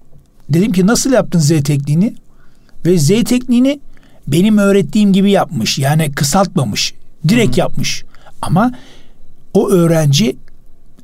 [0.49, 2.15] Dedim ki nasıl yaptın Z tekniğini?
[2.85, 3.79] Ve Z tekniğini
[4.27, 5.79] benim öğrettiğim gibi yapmış.
[5.79, 6.93] Yani kısaltmamış.
[7.27, 7.59] Direkt Hı.
[7.59, 8.05] yapmış.
[8.41, 8.71] Ama
[9.55, 10.37] o öğrenci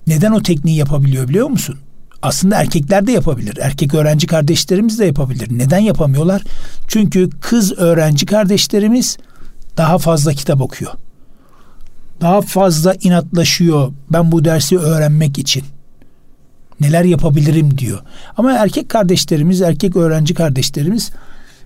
[0.08, 1.76] neden o tekniği yapabiliyor biliyor musun?
[2.22, 3.58] Aslında erkekler de yapabilir.
[3.62, 5.48] Erkek öğrenci kardeşlerimiz de yapabilir.
[5.52, 6.42] Neden yapamıyorlar?
[6.88, 9.18] Çünkü kız öğrenci kardeşlerimiz
[9.78, 10.92] daha fazla kitap okuyor
[12.22, 15.64] daha fazla inatlaşıyor ben bu dersi öğrenmek için.
[16.80, 18.00] Neler yapabilirim diyor.
[18.38, 21.12] Ama erkek kardeşlerimiz, erkek öğrenci kardeşlerimiz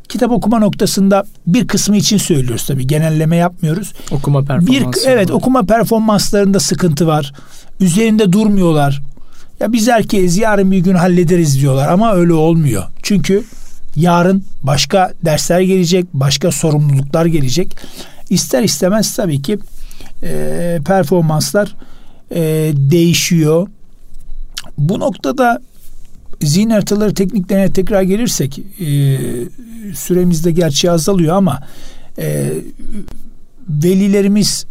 [0.10, 2.88] kitap okuma noktasında bir kısmı için söylüyoruz tabii.
[2.88, 3.94] Genelleme yapmıyoruz.
[4.12, 5.02] Okuma performansı.
[5.02, 5.36] Bir, evet, var.
[5.36, 7.34] okuma performanslarında sıkıntı var.
[7.80, 9.02] Üzerinde durmuyorlar.
[9.60, 12.84] Ya biz erkeğiz yarın bir gün hallederiz diyorlar ama öyle olmuyor.
[13.04, 13.44] Çünkü
[13.96, 17.78] yarın başka dersler gelecek, başka sorumluluklar gelecek.
[18.30, 19.58] İster istemez tabii ki
[20.24, 21.76] e, performanslar
[22.32, 22.42] e,
[22.76, 23.68] değişiyor.
[24.78, 25.62] Bu noktada
[26.42, 29.18] zihin haritaları tekniklerine tekrar gelirsek e,
[29.96, 31.60] süremizde gerçi azalıyor ama
[32.18, 32.52] e,
[33.70, 34.66] velilerimiz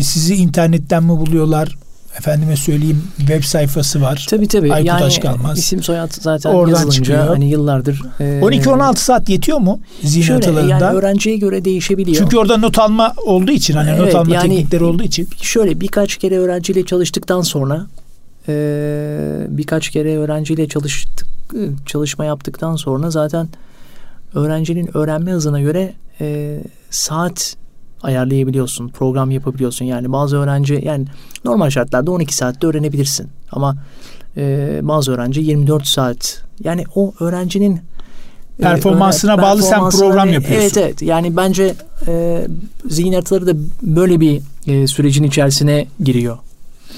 [0.00, 1.76] sizi internetten mi buluyorlar?
[2.18, 4.26] efendime söyleyeyim web sayfası var.
[4.30, 4.72] Tabii tabii.
[4.72, 5.58] Aykut yani Aşkalmaz.
[5.58, 7.26] isim soyad zaten Oradan yazılınca çıkıyor.
[7.26, 8.02] hani yıllardır.
[8.20, 10.84] e, 12-16 saat yetiyor mu zihin Şöyle haritalarında?
[10.84, 12.16] yani öğrenciye göre değişebiliyor.
[12.18, 15.80] Çünkü orada not alma olduğu için hani not Evet, alma yani- teknikleri olduğu için şöyle
[15.80, 17.86] birkaç kere öğrenciyle çalıştıktan sonra
[18.48, 21.28] e, birkaç kere öğrenciyle çalıştık
[21.86, 23.48] çalışma yaptıktan sonra zaten
[24.34, 26.58] öğrencinin öğrenme hızına göre e,
[26.90, 27.56] saat
[28.02, 29.84] ayarlayabiliyorsun, program yapabiliyorsun.
[29.84, 31.04] Yani bazı öğrenci yani
[31.44, 33.76] normal şartlarda 12 saatte öğrenebilirsin ama
[34.36, 36.42] e, bazı öğrenci 24 saat.
[36.64, 37.76] Yani o öğrencinin
[38.58, 40.62] e, Performansına öğren- bağlı sen performansına program ve- yapıyorsun.
[40.62, 41.02] Evet evet.
[41.02, 41.74] Yani bence
[42.06, 42.46] e,
[42.88, 46.38] zihin haritaları da böyle bir e, sürecin içerisine giriyor.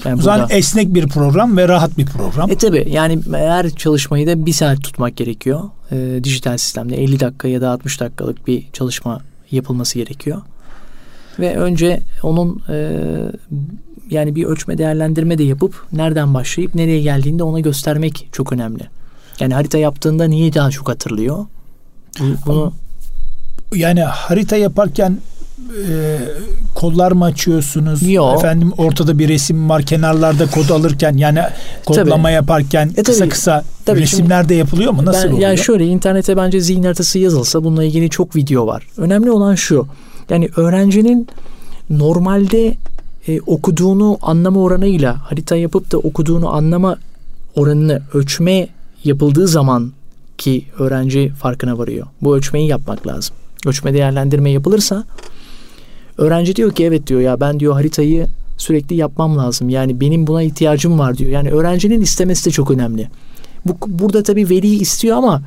[0.05, 0.53] Yani o zaman burada.
[0.53, 2.51] esnek bir program ve rahat bir program.
[2.51, 5.61] E tabi yani her çalışmayı da bir saat tutmak gerekiyor.
[5.91, 9.21] E, dijital sistemde 50 dakika ya da 60 dakikalık bir çalışma
[9.51, 10.41] yapılması gerekiyor.
[11.39, 12.97] Ve önce onun e,
[14.09, 18.83] yani bir ölçme değerlendirme de yapıp nereden başlayıp nereye geldiğinde ona göstermek çok önemli.
[19.39, 21.45] Yani harita yaptığında niye daha çok hatırlıyor?
[22.19, 22.73] Bu- Bunu
[23.75, 25.17] Yani harita yaparken
[25.89, 26.19] e,
[26.81, 28.09] kodlar mı açıyorsunuz?
[28.09, 28.33] Yo.
[28.35, 31.39] Efendim ortada bir resim var kenarlarda kod alırken yani
[31.85, 32.33] kodlama Tabii.
[32.33, 33.29] yaparken E, kısa tabii.
[33.29, 35.05] kısa Tabii, resimler de yapılıyor mu?
[35.05, 35.49] Nasıl ben, oluyor?
[35.49, 38.87] Yani şöyle internete bence zihin haritası yazılsa bununla ilgili çok video var.
[38.97, 39.87] Önemli olan şu.
[40.29, 41.27] Yani öğrencinin
[41.89, 42.77] normalde
[43.27, 46.97] e, okuduğunu anlama oranıyla harita yapıp da okuduğunu anlama
[47.55, 48.67] oranını ölçme
[49.03, 49.91] yapıldığı zaman
[50.37, 52.07] ki öğrenci farkına varıyor.
[52.21, 53.35] Bu ölçmeyi yapmak lazım.
[53.65, 55.03] Ölçme değerlendirme yapılırsa
[56.21, 59.69] öğrenci diyor ki evet diyor ya ben diyor haritayı sürekli yapmam lazım.
[59.69, 61.31] Yani benim buna ihtiyacım var diyor.
[61.31, 63.07] Yani öğrencinin istemesi de çok önemli.
[63.65, 65.41] Bu burada tabii veli istiyor ama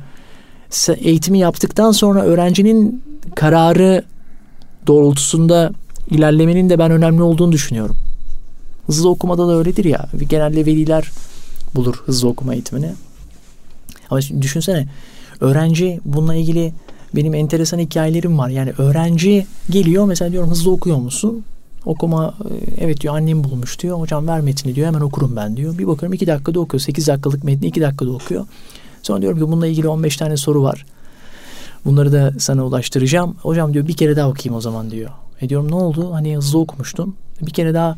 [0.97, 3.03] eğitimi yaptıktan sonra öğrencinin
[3.35, 4.03] kararı
[4.87, 5.71] doğrultusunda
[6.11, 7.95] ilerlemenin de ben önemli olduğunu düşünüyorum.
[8.87, 10.05] Hızlı okumada da öyledir ya.
[10.29, 11.11] Genelde veliler
[11.75, 12.91] bulur hızlı okuma eğitimini.
[14.09, 14.87] Ama düşünsene
[15.39, 16.73] öğrenci bununla ilgili
[17.15, 18.49] benim enteresan hikayelerim var.
[18.49, 21.43] Yani öğrenci geliyor mesela diyorum hızlı okuyor musun?
[21.85, 23.99] Okuma e, evet diyor annem bulmuş diyor.
[23.99, 25.77] Hocam ver metni diyor hemen okurum ben diyor.
[25.77, 26.81] Bir bakıyorum iki dakikada okuyor.
[26.81, 28.45] Sekiz dakikalık metni iki dakikada okuyor.
[29.03, 30.85] Sonra diyorum ki bununla ilgili 15 tane soru var.
[31.85, 33.35] Bunları da sana ulaştıracağım.
[33.41, 35.09] Hocam diyor bir kere daha okuyayım o zaman diyor.
[35.41, 36.13] E diyorum ne oldu?
[36.13, 37.15] Hani hızlı okumuştun.
[37.41, 37.97] Bir kere daha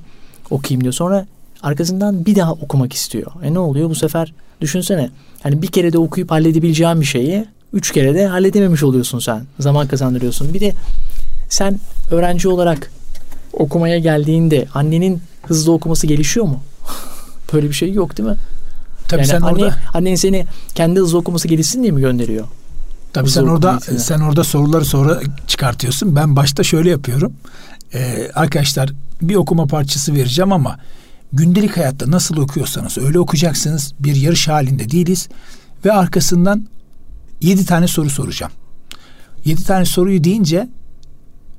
[0.50, 0.94] okuyayım diyor.
[0.94, 1.26] Sonra
[1.64, 3.32] arkasından bir daha okumak istiyor.
[3.44, 4.34] E ne oluyor bu sefer?
[4.62, 5.10] Düşünsene.
[5.44, 9.44] Hani bir kere de okuyup halledebileceğin bir şeyi üç kere de halledememiş oluyorsun sen.
[9.60, 10.54] Zaman kazandırıyorsun.
[10.54, 10.74] Bir de
[11.50, 11.80] sen
[12.12, 12.92] öğrenci olarak
[13.54, 16.64] okumaya geldiğinde annenin hızlı okuması gelişiyor mu?
[17.54, 18.36] Böyle bir şey yok değil mi?
[19.08, 20.46] Tabii yani sen anne, orada annen seni
[20.76, 22.46] kendi hızlı okuması gelişsin diye mi gönderiyor?
[23.14, 24.00] tabii hızlı sen orada eğitimi.
[24.00, 26.16] sen orada soruları sonra çıkartıyorsun.
[26.16, 27.34] Ben başta şöyle yapıyorum.
[27.94, 28.90] Ee, arkadaşlar
[29.22, 30.80] bir okuma parçası vereceğim ama
[31.34, 33.94] gündelik hayatta nasıl okuyorsanız öyle okuyacaksınız.
[34.00, 35.30] Bir yarış halinde değiliz
[35.86, 36.68] ve arkasından
[37.42, 38.52] yedi tane soru soracağım.
[39.46, 40.68] Yedi tane soruyu deyince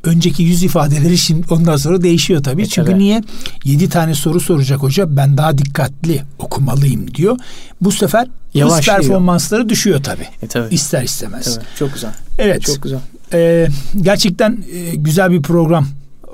[0.05, 2.63] önceki yüz ifadeleri şimdi ondan sonra değişiyor tabii.
[2.63, 2.99] E, Çünkü tabii.
[3.01, 3.23] niye?
[3.65, 7.39] Yedi tane soru soracak hoca ben daha dikkatli okumalıyım diyor.
[7.81, 8.99] Bu sefer Yavaşlıyor.
[8.99, 10.27] performansları düşüyor tabii.
[10.43, 10.75] E tabii.
[10.75, 11.55] İster istemez.
[11.55, 11.65] tabii.
[11.79, 12.13] Çok güzel.
[12.39, 12.63] Evet.
[12.63, 12.99] Çok güzel.
[13.33, 13.69] Ee,
[14.03, 15.89] gerçekten e, güzel bir program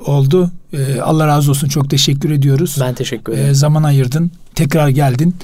[0.06, 0.50] oldu.
[0.72, 1.68] Ee, Allah razı olsun.
[1.68, 2.76] Çok teşekkür ediyoruz.
[2.80, 3.50] Ben teşekkür ederim.
[3.50, 4.30] Ee, zaman ayırdın.
[4.54, 5.36] Tekrar geldin.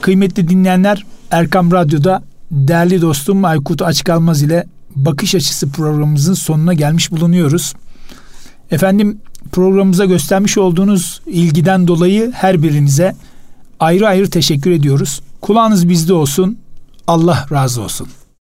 [0.00, 7.74] Kıymetli dinleyenler Erkam Radyo'da değerli dostum Aykut Açkalmaz ile Bakış Açısı programımızın sonuna gelmiş bulunuyoruz.
[8.70, 9.18] Efendim
[9.52, 13.14] programımıza göstermiş olduğunuz ilgiden dolayı her birinize
[13.80, 15.20] ayrı ayrı teşekkür ediyoruz.
[15.40, 16.58] Kulağınız bizde olsun.
[17.06, 18.08] Allah razı olsun.